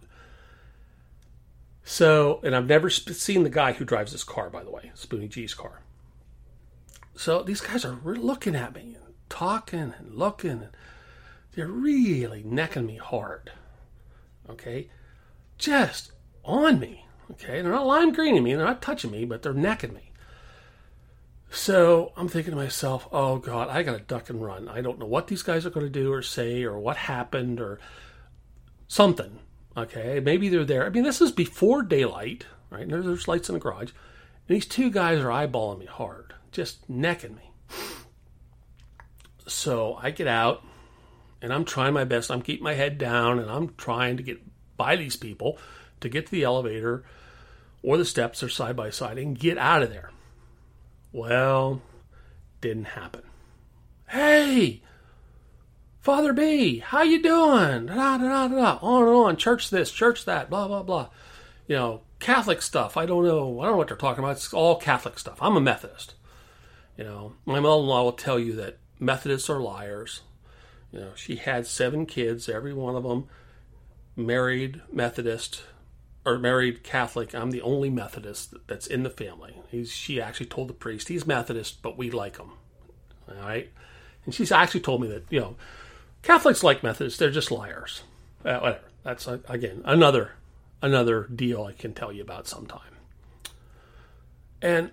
So, 1.85 2.41
and 2.43 2.55
I've 2.55 2.67
never 2.67 2.91
seen 2.91 3.43
the 3.43 3.51
guy 3.51 3.73
who 3.73 3.85
drives 3.85 4.13
this 4.13 4.25
car, 4.25 4.51
by 4.51 4.63
the 4.63 4.71
way, 4.71 4.93
Spoonie 4.95 5.29
G's 5.29 5.55
car. 5.55 5.81
So 7.15 7.43
these 7.43 7.61
guys 7.61 7.85
are 7.85 7.99
looking 8.05 8.55
at 8.55 8.75
me 8.75 8.97
talking 9.31 9.95
and 9.99 10.15
looking. 10.15 10.51
And 10.51 10.69
they're 11.55 11.67
really 11.67 12.43
necking 12.45 12.85
me 12.85 12.97
hard. 12.97 13.53
Okay? 14.51 14.91
Just 15.57 16.13
on 16.45 16.79
me. 16.79 17.07
Okay? 17.31 17.63
They're 17.63 17.73
not 17.73 17.87
lime 17.87 18.13
greening 18.13 18.43
me, 18.43 18.55
they're 18.55 18.67
not 18.67 18.83
touching 18.83 19.11
me, 19.11 19.25
but 19.25 19.43
they're 19.43 19.55
necking 19.55 19.95
me. 19.95 20.13
So 21.53 22.13
I'm 22.17 22.29
thinking 22.29 22.53
to 22.53 22.57
myself, 22.57 23.09
oh 23.11 23.39
God, 23.39 23.69
I 23.69 23.83
got 23.83 23.93
to 23.95 24.05
duck 24.05 24.31
and 24.31 24.43
run. 24.43 24.69
I 24.69 24.83
don't 24.83 24.99
know 24.99 25.07
what 25.07 25.27
these 25.27 25.43
guys 25.43 25.67
are 25.67 25.71
going 25.71 25.87
to 25.87 25.91
do 25.91 26.13
or 26.13 26.23
say 26.23 26.63
or 26.63 26.79
what 26.79 26.97
happened 26.97 27.61
or 27.61 27.81
something. 28.87 29.41
Okay? 29.77 30.21
Maybe 30.21 30.49
they're 30.49 30.65
there. 30.65 30.87
I 30.87 30.91
mean, 30.91 31.05
this 31.05 31.21
is 31.21 31.33
before 31.33 31.83
daylight, 31.83 32.47
right? 32.71 32.89
There's, 32.89 33.05
there's 33.05 33.29
lights 33.29 33.49
in 33.49 33.55
the 33.55 33.61
garage. 33.61 33.91
And 34.49 34.57
these 34.57 34.67
two 34.67 34.91
guys 34.91 35.19
are 35.21 35.29
eyeballing 35.29 35.79
me 35.79 35.87
hard, 35.87 36.35
just 36.53 36.89
necking 36.89 37.37
me. 37.37 37.51
So 39.47 39.99
I 40.01 40.11
get 40.11 40.27
out 40.27 40.65
and 41.43 41.53
I'm 41.53 41.65
trying 41.65 41.95
my 41.95 42.05
best. 42.05 42.31
I'm 42.31 42.43
keeping 42.43 42.65
my 42.65 42.75
head 42.75 42.99
down 42.99 43.39
and 43.39 43.51
I'm 43.51 43.75
trying 43.77 44.17
to 44.19 44.23
get 44.23 44.41
by 44.77 44.97
these 44.97 45.17
people 45.17 45.59
to 46.01 46.09
get 46.09 46.27
to 46.27 46.33
the 46.33 46.45
elevator 46.45 47.05
or 47.83 47.97
the 47.97 48.05
steps 48.05 48.43
or 48.43 48.49
side 48.49 48.77
by 48.77 48.91
side 48.91 49.19
and 49.19 49.39
get 49.39 49.59
out 49.59 49.83
of 49.83 49.91
there. 49.91 50.11
Well, 51.13 51.83
didn't 52.61 52.85
happen. 52.85 53.23
Hey, 54.09 54.83
Father 56.01 56.33
B, 56.33 56.79
how 56.79 57.03
you 57.03 57.23
doing? 57.23 57.87
Da, 57.87 58.17
da, 58.17 58.19
da, 58.19 58.49
da, 58.49 58.79
On 58.81 59.03
and 59.03 59.13
on, 59.13 59.37
church 59.37 59.69
this, 59.69 59.91
church 59.93 60.25
that, 60.25 60.49
blah 60.49 60.67
blah 60.67 60.83
blah. 60.83 61.09
You 61.67 61.77
know, 61.77 62.01
Catholic 62.19 62.63
stuff. 62.63 62.97
I 62.97 63.05
don't 63.05 63.25
know. 63.25 63.61
I 63.61 63.65
don't 63.65 63.73
know 63.73 63.77
what 63.77 63.89
they're 63.89 63.97
talking 63.97 64.25
about. 64.25 64.37
It's 64.37 64.53
all 64.55 64.77
Catholic 64.77 65.19
stuff. 65.19 65.39
I'm 65.43 65.57
a 65.57 65.61
Methodist. 65.61 66.15
You 66.97 67.05
know, 67.05 67.33
my 67.45 67.61
mother-in-law 67.61 68.05
will 68.05 68.13
tell 68.13 68.39
you 68.39 68.55
that 68.57 68.79
Methodists 68.99 69.51
are 69.51 69.61
liars. 69.61 70.23
You 70.91 71.01
know, 71.01 71.11
she 71.15 71.37
had 71.37 71.67
seven 71.67 72.07
kids, 72.07 72.49
every 72.49 72.73
one 72.73 72.97
of 72.97 73.05
them 73.05 73.27
married 74.17 74.81
Methodist 74.91 75.63
or 76.25 76.39
married 76.39 76.83
Catholic. 76.83 77.35
I'm 77.35 77.51
the 77.51 77.63
only 77.63 77.91
Methodist 77.91 78.55
that's 78.67 78.87
in 78.87 79.03
the 79.03 79.11
family. 79.11 79.55
He's, 79.71 79.93
she 79.93 80.21
actually 80.21 80.47
told 80.47 80.69
the 80.69 80.75
priest 80.75 81.09
he's 81.09 81.27
Methodist, 81.27 81.83
but 81.83 81.97
we 81.97 82.11
like 82.11 82.39
him. 82.39 82.53
All 83.29 83.47
right, 83.47 83.71
and 84.25 84.35
she's 84.35 84.51
actually 84.51 84.81
told 84.81 85.03
me 85.03 85.09
that 85.09 85.25
you 85.31 85.41
know 85.41 85.57
Catholics 86.23 86.63
like 86.63 86.83
Methodists; 86.83 87.19
they're 87.19 87.31
just 87.31 87.51
liars. 87.51 88.03
Uh, 88.45 88.59
whatever. 88.59 88.85
That's 89.03 89.27
uh, 89.27 89.39
again 89.49 89.83
another 89.85 90.33
another 90.83 91.25
deal 91.35 91.65
I 91.65 91.73
can 91.73 91.95
tell 91.95 92.13
you 92.13 92.23
about 92.23 92.47
sometime. 92.47 92.97
And 94.63 94.91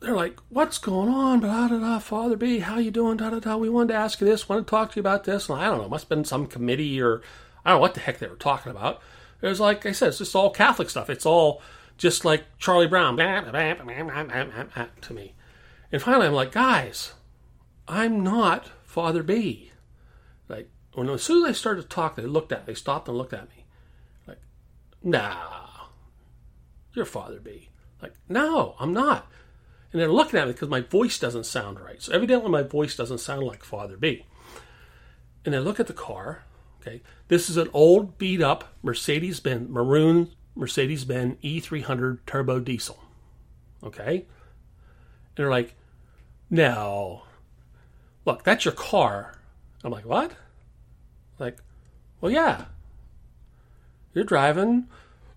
they're 0.00 0.16
like, 0.16 0.38
"What's 0.48 0.78
going 0.78 1.08
on?" 1.08 1.40
Da 1.40 1.68
da 1.68 1.78
da. 1.78 1.98
Father 1.98 2.36
B, 2.36 2.58
how 2.58 2.78
you 2.78 2.90
doing? 2.90 3.16
Da 3.16 3.30
da 3.30 3.38
da. 3.38 3.56
We 3.56 3.68
wanted 3.68 3.92
to 3.92 3.98
ask 3.98 4.20
you 4.20 4.26
this. 4.26 4.48
Wanted 4.48 4.66
to 4.66 4.70
talk 4.70 4.92
to 4.92 4.96
you 4.96 5.00
about 5.00 5.24
this? 5.24 5.48
And 5.48 5.58
I 5.58 5.66
don't 5.66 5.80
know. 5.80 5.88
Must 5.88 6.04
have 6.04 6.08
been 6.08 6.24
some 6.24 6.46
committee 6.46 7.00
or 7.00 7.22
I 7.64 7.70
don't 7.70 7.78
know 7.78 7.82
what 7.82 7.94
the 7.94 8.00
heck 8.00 8.18
they 8.18 8.26
were 8.26 8.36
talking 8.36 8.70
about. 8.70 9.00
It 9.42 9.46
was 9.46 9.60
like 9.60 9.84
I 9.86 9.92
said, 9.92 10.08
it's 10.08 10.18
just 10.18 10.34
all 10.34 10.50
Catholic 10.50 10.90
stuff. 10.90 11.10
It's 11.10 11.26
all 11.26 11.62
just 11.98 12.24
like 12.24 12.44
Charlie 12.58 12.86
Brown 12.86 13.16
to 13.16 15.12
me. 15.12 15.34
And 15.92 16.02
finally, 16.02 16.26
I'm 16.26 16.32
like, 16.32 16.52
guys, 16.52 17.12
I'm 17.86 18.22
not 18.22 18.70
Father 18.84 19.22
B. 19.22 19.70
Like 20.48 20.70
when 20.94 21.08
as 21.08 21.22
soon 21.22 21.44
as 21.44 21.50
I 21.50 21.52
started 21.52 21.82
to 21.82 21.88
talk, 21.88 22.16
they 22.16 22.22
looked 22.22 22.52
at, 22.52 22.60
me. 22.60 22.64
they 22.66 22.74
stopped 22.74 23.08
and 23.08 23.16
looked 23.16 23.32
at 23.32 23.48
me, 23.50 23.66
like, 24.26 24.38
nah, 25.02 25.86
you're 26.94 27.04
Father 27.04 27.40
B. 27.40 27.68
Like, 28.00 28.14
no, 28.28 28.74
I'm 28.78 28.92
not. 28.92 29.30
And 29.92 30.00
they're 30.00 30.12
looking 30.12 30.38
at 30.38 30.46
me 30.46 30.52
because 30.52 30.68
my 30.68 30.80
voice 30.80 31.18
doesn't 31.18 31.46
sound 31.46 31.80
right. 31.80 32.02
So 32.02 32.12
evidently 32.12 32.50
my 32.50 32.62
voice 32.62 32.96
doesn't 32.96 33.18
sound 33.18 33.46
like 33.46 33.64
Father 33.64 33.96
B. 33.96 34.24
And 35.44 35.54
they 35.54 35.58
look 35.58 35.80
at 35.80 35.86
the 35.86 35.92
car. 35.92 36.44
Okay. 36.80 37.02
This 37.28 37.48
is 37.48 37.56
an 37.56 37.70
old 37.72 38.18
beat 38.18 38.42
up 38.42 38.74
Mercedes 38.82 39.40
Benz, 39.40 39.68
maroon 39.70 40.30
Mercedes 40.54 41.04
Benz 41.04 41.36
E300 41.42 42.20
turbo 42.26 42.60
diesel. 42.60 43.02
Okay. 43.82 44.16
And 44.16 44.24
they're 45.36 45.50
like, 45.50 45.74
no. 46.50 47.22
Look, 48.24 48.42
that's 48.44 48.64
your 48.64 48.74
car. 48.74 49.35
I'm 49.86 49.92
like, 49.92 50.04
what? 50.04 50.32
Like, 51.38 51.58
well, 52.20 52.32
yeah. 52.32 52.64
You're 54.12 54.24
driving 54.24 54.88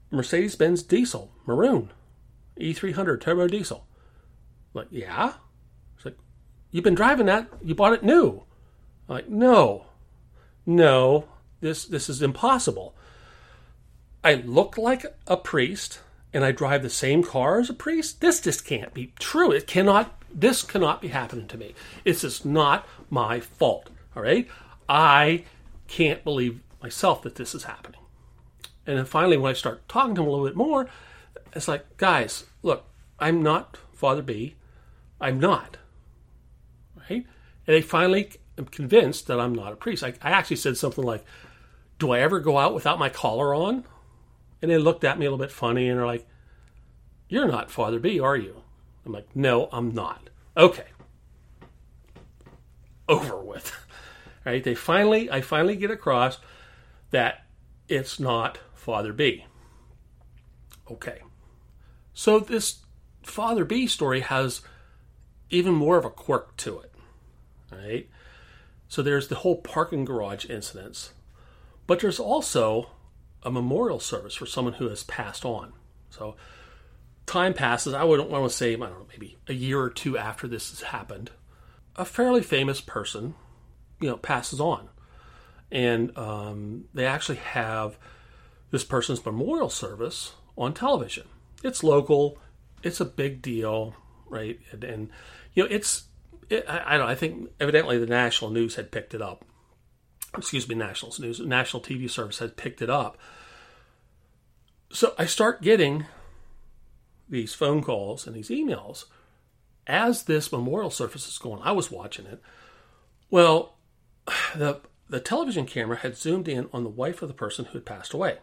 Mercedes 0.10 0.56
Benz 0.56 0.82
diesel, 0.82 1.32
maroon, 1.46 1.92
E300 2.60 3.22
turbo 3.22 3.48
diesel. 3.48 3.86
I'm 4.74 4.80
like, 4.80 4.88
yeah. 4.90 5.34
It's 5.96 6.06
like, 6.06 6.18
you've 6.72 6.84
been 6.84 6.96
driving 6.96 7.28
that. 7.28 7.48
You 7.64 7.76
bought 7.76 7.94
it 7.94 8.02
new. 8.02 8.44
I'm 9.08 9.16
like, 9.18 9.30
no, 9.30 9.86
no, 10.66 11.26
this 11.62 11.86
this 11.86 12.10
is 12.10 12.24
impossible. 12.24 12.96
I 14.24 14.34
look 14.34 14.80
like 14.80 15.06
a 15.28 15.38
priest 15.38 16.00
and 16.34 16.44
I 16.44 16.54
drive 16.54 16.82
the 16.82 16.90
same 16.90 17.22
car 17.22 17.60
as 17.60 17.70
a 17.70 17.76
priest. 17.76 18.20
This 18.20 18.42
just 18.42 18.66
can't 18.66 18.96
be 18.96 19.14
true. 19.20 19.52
It 19.52 19.68
cannot. 19.68 20.20
This 20.34 20.64
cannot 20.64 21.02
be 21.02 21.10
happening 21.10 21.48
to 21.50 21.58
me. 21.58 21.76
It's 22.04 22.22
just 22.22 22.48
not 22.48 22.88
my 23.12 23.40
fault. 23.40 23.92
All 24.20 24.26
right. 24.26 24.50
I 24.90 25.46
can't 25.88 26.26
believe 26.26 26.60
myself 26.84 27.22
that 27.22 27.36
this 27.36 27.56
is 27.56 27.64
happening. 27.64 28.02
And 28.86 28.98
then 28.98 29.06
finally, 29.06 29.38
when 29.38 29.52
I 29.52 29.54
start 29.54 29.88
talking 29.88 30.14
to 30.16 30.22
him 30.22 30.28
a 30.28 30.30
little 30.30 30.46
bit 30.46 30.58
more, 30.58 30.90
it's 31.54 31.70
like, 31.70 31.96
guys, 31.96 32.44
look, 32.62 32.84
I'm 33.18 33.42
not 33.42 33.78
Father 33.94 34.22
B. 34.22 34.56
I'm 35.22 35.40
not. 35.40 35.78
Right? 36.98 37.26
And 37.66 37.76
they 37.76 37.82
finally 37.82 38.32
am 38.58 38.66
convinced 38.66 39.28
that 39.28 39.40
I'm 39.40 39.56
not 39.56 39.72
a 39.72 39.78
priest. 39.78 40.04
I, 40.04 40.14
I 40.22 40.32
actually 40.32 40.58
said 40.58 40.76
something 40.76 41.06
like, 41.06 41.24
Do 41.98 42.12
I 42.12 42.20
ever 42.20 42.42
go 42.42 42.58
out 42.58 42.74
without 42.74 43.00
my 43.00 43.08
collar 43.08 43.56
on? 43.56 43.86
And 44.62 44.70
they 44.70 44.78
looked 44.78 45.06
at 45.06 45.18
me 45.18 45.28
a 45.28 45.32
little 45.32 45.46
bit 45.46 45.54
funny 45.54 45.88
and 45.88 45.98
they're 45.98 46.06
like, 46.06 46.28
You're 47.30 47.48
not 47.48 47.72
Father 47.72 48.00
B, 48.00 48.20
are 48.20 48.36
you? 48.36 48.64
I'm 49.06 49.14
like, 49.14 49.34
No, 49.34 49.70
I'm 49.72 49.94
not. 49.94 50.30
Okay. 50.58 50.88
Over 53.08 53.38
with. 53.38 53.79
Right? 54.50 54.64
They 54.64 54.74
finally 54.74 55.30
I 55.30 55.42
finally 55.42 55.76
get 55.76 55.92
across 55.92 56.40
that 57.12 57.46
it's 57.88 58.20
not 58.20 58.58
Father 58.74 59.14
B. 59.14 59.46
Okay. 60.90 61.20
So 62.16 62.40
this 62.40 62.80
Father 63.22 63.64
B 63.64 63.86
story 63.86 64.22
has 64.22 64.62
even 65.52 65.74
more 65.74 66.00
of 66.00 66.06
a 66.06 66.10
quirk 66.10 66.58
to 66.58 66.80
it. 66.80 66.92
Right? 67.72 68.10
So 68.88 69.04
there's 69.04 69.28
the 69.28 69.36
whole 69.36 69.58
parking 69.58 70.04
garage 70.04 70.50
incidents. 70.50 71.14
But 71.86 72.00
there's 72.00 72.20
also 72.20 72.90
a 73.44 73.52
memorial 73.52 74.00
service 74.00 74.34
for 74.34 74.48
someone 74.48 74.74
who 74.74 74.90
has 74.90 75.04
passed 75.04 75.46
on. 75.46 75.74
So 76.10 76.36
time 77.28 77.54
passes. 77.54 77.94
I 77.94 78.04
wouldn't 78.04 78.32
want 78.32 78.50
to 78.50 78.58
say, 78.58 78.74
I 78.74 78.78
don't 78.78 78.90
know, 78.90 79.06
maybe 79.12 79.38
a 79.48 79.54
year 79.54 79.80
or 79.80 79.92
two 79.92 80.18
after 80.18 80.48
this 80.48 80.72
has 80.72 80.90
happened. 80.90 81.30
A 81.96 82.04
fairly 82.04 82.42
famous 82.42 82.82
person, 82.82 83.36
you 84.00 84.10
know, 84.10 84.18
passes 84.18 84.60
on. 84.60 84.90
And 85.72 86.18
um, 86.18 86.86
they 86.94 87.06
actually 87.06 87.38
have 87.38 87.98
this 88.72 88.84
person's 88.84 89.24
memorial 89.26 89.70
service 89.70 90.34
on 90.58 90.74
television. 90.74 91.28
It's 91.64 91.84
local. 91.84 92.38
It's 92.84 93.00
a 93.00 93.06
big 93.06 93.42
deal, 93.42 93.96
right? 94.28 94.60
And, 94.72 94.84
and 94.84 95.10
you 95.54 95.64
know, 95.64 95.70
it's 95.70 96.06
it, 96.50 96.66
I, 96.68 96.96
I, 96.96 96.98
don't. 96.98 97.10
I 97.10 97.16
think 97.16 97.50
evidently 97.60 97.98
the 97.98 98.08
national 98.08 98.52
news 98.52 98.76
had 98.76 98.92
picked 98.92 99.14
it 99.14 99.22
up. 99.22 99.46
Excuse 100.38 100.68
me, 100.68 100.76
national 100.76 101.14
news, 101.20 101.40
national 101.40 101.82
TV 101.82 102.10
service 102.10 102.40
had 102.40 102.58
picked 102.58 102.82
it 102.82 102.90
up. 102.90 103.18
So 104.92 105.14
I 105.18 105.26
start 105.26 105.62
getting 105.62 106.06
these 107.28 107.54
phone 107.54 107.84
calls 107.84 108.26
and 108.26 108.36
these 108.36 108.50
emails 108.50 109.06
as 109.86 110.24
this 110.24 110.52
memorial 110.52 110.90
service 110.90 111.28
is 111.28 111.38
going. 111.38 111.62
I 111.64 111.72
was 111.72 111.92
watching 111.92 112.26
it. 112.26 112.42
Well, 113.30 113.76
the 114.56 114.82
the 115.10 115.20
television 115.20 115.66
camera 115.66 115.98
had 115.98 116.16
zoomed 116.16 116.48
in 116.48 116.70
on 116.72 116.84
the 116.84 116.90
wife 116.90 117.22
of 117.22 117.28
the 117.28 117.34
person 117.34 117.66
who 117.66 117.74
had 117.74 117.86
passed 117.86 118.14
away. 118.14 118.38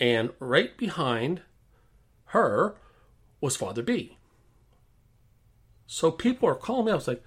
And 0.00 0.30
right 0.40 0.76
behind 0.76 1.42
her 2.26 2.74
was 3.40 3.54
Father 3.54 3.82
B. 3.82 4.18
So 5.86 6.10
people 6.10 6.48
are 6.48 6.56
calling 6.56 6.86
me. 6.86 6.92
I 6.92 6.96
was 6.96 7.06
like, 7.06 7.22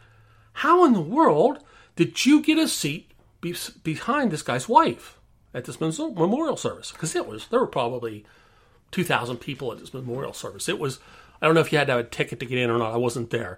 how 0.53 0.83
in 0.83 0.91
the 0.91 0.99
world 0.99 1.59
did 1.95 2.25
you 2.25 2.41
get 2.41 2.57
a 2.57 2.67
seat 2.67 3.11
be- 3.39 3.55
behind 3.83 4.31
this 4.31 4.41
guy's 4.41 4.67
wife 4.67 5.19
at 5.53 5.63
this 5.63 5.79
memorial 5.79 6.57
service? 6.57 6.91
Because 6.91 7.15
it 7.15 7.27
was, 7.27 7.47
there 7.47 7.59
were 7.59 7.67
probably 7.67 8.25
2,000 8.91 9.37
people 9.37 9.71
at 9.71 9.79
this 9.79 9.93
memorial 9.93 10.33
service. 10.33 10.67
It 10.67 10.79
was, 10.79 10.99
I 11.41 11.45
don't 11.45 11.55
know 11.55 11.61
if 11.61 11.71
you 11.71 11.77
had 11.77 11.87
to 11.87 11.93
have 11.93 12.05
a 12.05 12.09
ticket 12.09 12.39
to 12.41 12.45
get 12.45 12.57
in 12.57 12.69
or 12.69 12.77
not. 12.77 12.93
I 12.93 12.97
wasn't 12.97 13.29
there. 13.29 13.57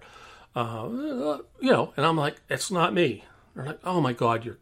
Uh, 0.55 1.39
you 1.59 1.71
know, 1.71 1.93
and 1.95 2.05
I'm 2.05 2.17
like, 2.17 2.41
it's 2.49 2.71
not 2.71 2.93
me. 2.93 3.23
They're 3.55 3.65
like, 3.65 3.79
oh 3.83 4.01
my 4.01 4.13
God, 4.13 4.45
you're, 4.45 4.57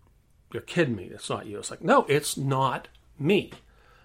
you're 0.51 0.61
kidding 0.61 0.95
me. 0.95 1.05
It's 1.05 1.29
not 1.29 1.45
you. 1.45 1.57
It's 1.59 1.71
like, 1.71 1.83
no, 1.83 2.05
it's 2.09 2.35
not 2.37 2.87
me. 3.17 3.51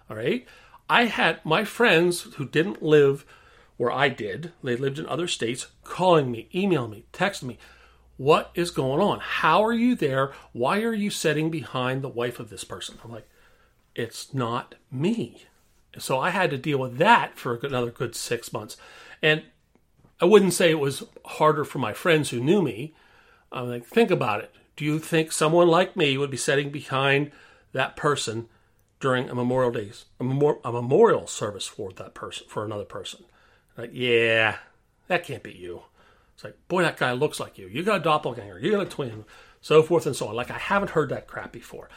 All 0.09 0.17
right. 0.17 0.47
I 0.89 1.05
had 1.05 1.45
my 1.45 1.65
friends 1.65 2.23
who 2.23 2.45
didn't 2.47 2.83
live 2.83 3.25
where 3.81 3.91
I 3.91 4.11
did, 4.11 4.53
they 4.63 4.77
lived 4.77 4.99
in 4.99 5.07
other 5.07 5.27
states, 5.27 5.69
calling 5.85 6.31
me, 6.31 6.51
emailing 6.55 6.91
me, 6.91 7.05
texting 7.15 7.45
me. 7.45 7.59
What 8.19 8.51
is 8.55 8.71
going 8.71 9.01
on? 9.01 9.21
How 9.21 9.65
are 9.65 9.73
you 9.73 9.95
there? 9.95 10.33
Why 10.53 10.83
are 10.83 10.93
you 10.93 11.09
sitting 11.09 11.51
behind 11.51 12.03
the 12.03 12.09
wife 12.11 12.39
of 12.39 12.51
this 12.51 12.63
person? 12.63 12.99
I'm 13.03 13.11
like, 13.11 13.27
it's 13.95 14.35
not 14.35 14.75
me. 14.93 15.47
So 15.97 16.21
I 16.21 16.29
had 16.29 16.51
to 16.51 16.59
deal 16.59 16.77
with 16.77 16.99
that 16.99 17.39
for 17.39 17.55
another 17.63 17.91
good 17.91 18.15
six 18.15 18.53
months. 18.53 18.77
And 19.23 19.45
I 20.21 20.27
wouldn't 20.27 20.53
say 20.53 20.71
it 20.71 20.79
was 20.79 21.05
harder 21.25 21.65
for 21.65 21.79
my 21.79 21.93
friends 21.93 22.31
who 22.31 22.41
knew 22.41 22.61
me. 22.63 22.95
I'm 23.51 23.69
like, 23.69 23.87
think 23.87 24.11
about 24.11 24.41
it. 24.41 24.55
Do 24.77 24.85
you 24.85 24.99
think 24.99 25.33
someone 25.33 25.69
like 25.69 25.97
me 25.97 26.17
would 26.17 26.31
be 26.31 26.37
sitting 26.37 26.71
behind 26.71 27.33
that 27.73 27.97
person 27.97 28.49
during 28.99 29.31
a 29.31 29.35
memorial 29.35 29.71
days 29.71 30.05
a, 30.19 30.25
memor- 30.25 30.59
a 30.65 30.71
memorial 30.71 31.27
service 31.27 31.67
for 31.67 31.93
that 31.93 32.15
person 32.15 32.47
for 32.49 32.65
another 32.65 32.85
person? 32.85 33.25
Like 33.77 33.91
yeah 33.93 34.57
that 35.09 35.25
can't 35.25 35.43
be 35.43 35.53
you. 35.53 35.83
It's 36.35 36.45
like 36.45 36.57
boy 36.69 36.83
that 36.83 36.97
guy 36.97 37.13
looks 37.13 37.41
like 37.41 37.59
you. 37.59 37.67
You 37.67 37.83
got 37.83 38.01
a 38.01 38.05
doppelganger. 38.05 38.59
You 38.59 38.73
got 38.73 38.87
a 38.87 38.91
twin 38.91 39.25
so 39.61 39.83
forth 39.83 40.07
and 40.07 40.17
so 40.17 40.29
on. 40.29 40.37
Like 40.37 40.51
i 40.51 40.59
haven't 40.59 40.93
heard 40.93 41.11
that 41.11 41.27
crap 41.27 41.53
before. 41.53 41.89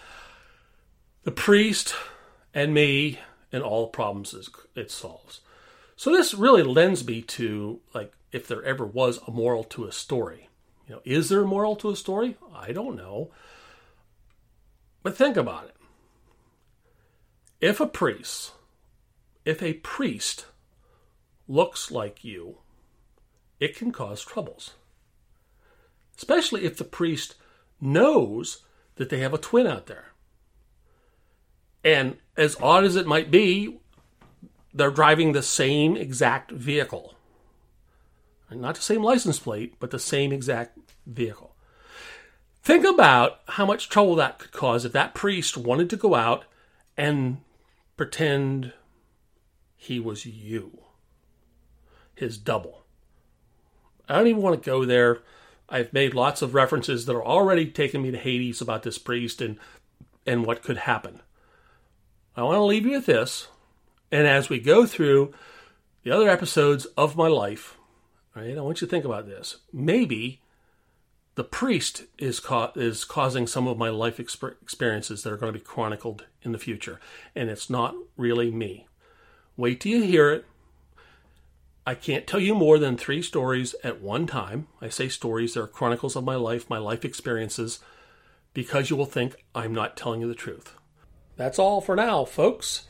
The 1.24 1.32
priest 1.32 1.96
and 2.54 2.74
me 2.74 3.20
and 3.52 3.64
all 3.64 3.84
the 3.84 3.92
problems 3.92 4.36
it 4.76 4.92
solves 4.92 5.42
so 5.96 6.12
this 6.12 6.34
really 6.34 6.64
lends 6.64 7.06
me 7.06 7.22
to 7.22 7.80
like 7.94 8.14
if 8.32 8.48
there 8.48 8.64
ever 8.64 8.86
was 8.86 9.20
a 9.28 9.32
moral 9.32 9.64
to 9.64 9.86
a 9.86 9.92
story 9.92 10.50
you 10.88 10.96
know 10.96 11.02
is 11.06 11.30
there 11.30 11.42
a 11.42 11.48
moral 11.48 11.76
to 11.76 11.90
a 11.90 11.96
story 11.96 12.36
i 12.56 12.72
don't 12.72 12.96
know 12.96 13.32
but 15.02 15.18
think 15.18 15.38
about 15.38 15.66
it 15.66 15.76
if 17.64 17.80
a 17.80 17.88
priest, 17.88 18.52
if 19.46 19.64
a 19.64 19.76
priest 19.76 20.48
looks 21.48 21.90
like 21.92 22.22
you, 22.22 22.58
it 23.58 23.74
can 23.74 23.94
cause 23.94 24.22
troubles. 24.22 24.74
Especially 26.18 26.66
if 26.66 26.76
the 26.76 26.84
priest 26.84 27.36
knows 27.80 28.66
that 28.96 29.08
they 29.08 29.20
have 29.20 29.34
a 29.34 29.38
twin 29.38 29.66
out 29.66 29.86
there. 29.86 30.08
And 31.86 32.18
as 32.36 32.58
odd 32.62 32.84
as 32.84 32.98
it 32.98 33.08
might 33.08 33.32
be, 33.32 33.80
they're 34.74 34.92
driving 34.92 35.32
the 35.32 35.44
same 35.44 35.96
exact 35.96 36.52
vehicle. 36.52 37.16
Not 38.52 38.76
the 38.76 38.82
same 38.82 39.04
license 39.04 39.40
plate, 39.40 39.76
but 39.80 39.92
the 39.92 40.00
same 40.00 40.32
exact 40.32 40.78
vehicle. 41.06 41.56
Think 42.62 42.86
about 42.86 43.40
how 43.48 43.66
much 43.66 43.90
trouble 43.90 44.16
that 44.16 44.40
could 44.40 44.52
cause 44.52 44.86
if 44.86 44.94
that 44.94 45.14
priest 45.14 45.58
wanted 45.58 45.90
to 45.90 45.98
go 45.98 46.16
out 46.16 46.46
and 46.96 47.38
pretend 47.98 48.74
he 49.76 50.00
was 50.00 50.26
you, 50.26 50.80
his 52.16 52.38
double. 52.38 52.84
I 54.08 54.18
don't 54.18 54.28
even 54.28 54.42
want 54.42 54.62
to 54.62 54.70
go 54.70 54.86
there. 54.86 55.20
I've 55.68 55.92
made 55.92 56.14
lots 56.14 56.42
of 56.42 56.54
references 56.54 57.06
that 57.06 57.16
are 57.16 57.26
already 57.26 57.66
taking 57.66 58.02
me 58.02 58.12
to 58.12 58.18
Hades 58.18 58.62
about 58.62 58.84
this 58.84 58.98
priest 58.98 59.42
and 59.42 59.58
and 60.26 60.46
what 60.46 60.64
could 60.64 60.78
happen. 60.78 61.22
I 62.36 62.44
want 62.44 62.56
to 62.56 62.64
leave 62.64 62.86
you 62.86 62.94
with 62.94 63.06
this, 63.06 63.48
and 64.14 64.28
as 64.28 64.48
we 64.48 64.60
go 64.60 64.86
through 64.86 65.34
the 66.04 66.12
other 66.12 66.30
episodes 66.30 66.86
of 66.96 67.18
my 67.18 67.28
life, 67.28 67.80
right, 68.36 68.56
I 68.56 68.62
want 68.62 68.80
you 68.80 68.86
to 68.86 68.92
think 68.92 69.06
about 69.06 69.26
this. 69.26 69.58
Maybe 69.74 70.40
the 71.34 71.44
priest 71.44 72.04
is, 72.20 72.40
ca- 72.40 72.74
is 72.76 73.06
causing 73.06 73.48
some 73.48 73.68
of 73.68 73.80
my 73.80 73.90
life 73.90 74.20
experiences 74.20 75.24
that 75.24 75.34
are 75.34 75.38
going 75.38 75.52
to 75.52 75.58
be 75.58 75.66
chronicled 75.66 76.28
in 76.44 76.52
the 76.52 76.60
future, 76.60 77.00
and 77.36 77.50
it's 77.50 77.72
not 77.72 77.96
really 78.16 78.52
me. 78.52 78.86
Wait 79.58 79.82
till 79.82 79.94
you 79.94 80.04
hear 80.04 80.30
it. 80.30 80.46
I 81.88 81.96
can't 81.96 82.28
tell 82.28 82.40
you 82.40 82.54
more 82.54 82.78
than 82.78 82.98
three 82.98 83.24
stories 83.24 83.74
at 83.84 84.00
one 84.00 84.28
time. 84.28 84.68
I 84.80 84.90
say 84.90 85.10
stories, 85.10 85.56
they're 85.56 85.66
chronicles 85.66 86.16
of 86.16 86.24
my 86.24 86.36
life, 86.36 86.70
my 86.70 86.78
life 86.78 87.04
experiences, 87.04 87.80
because 88.54 88.92
you 88.92 88.96
will 88.96 89.08
think 89.08 89.44
I'm 89.56 89.74
not 89.74 89.98
telling 89.98 90.22
you 90.22 90.28
the 90.28 90.36
truth. 90.36 90.76
That's 91.36 91.58
all 91.58 91.82
for 91.82 91.96
now, 91.96 92.26
folks. 92.26 92.84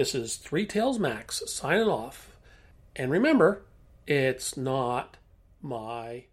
This 0.00 0.14
is 0.14 0.36
Three 0.36 0.64
Tails 0.64 0.98
Max 0.98 1.42
signing 1.46 1.86
off. 1.86 2.34
And 2.96 3.10
remember, 3.10 3.66
it's 4.06 4.56
not 4.56 5.18
my 5.60 6.24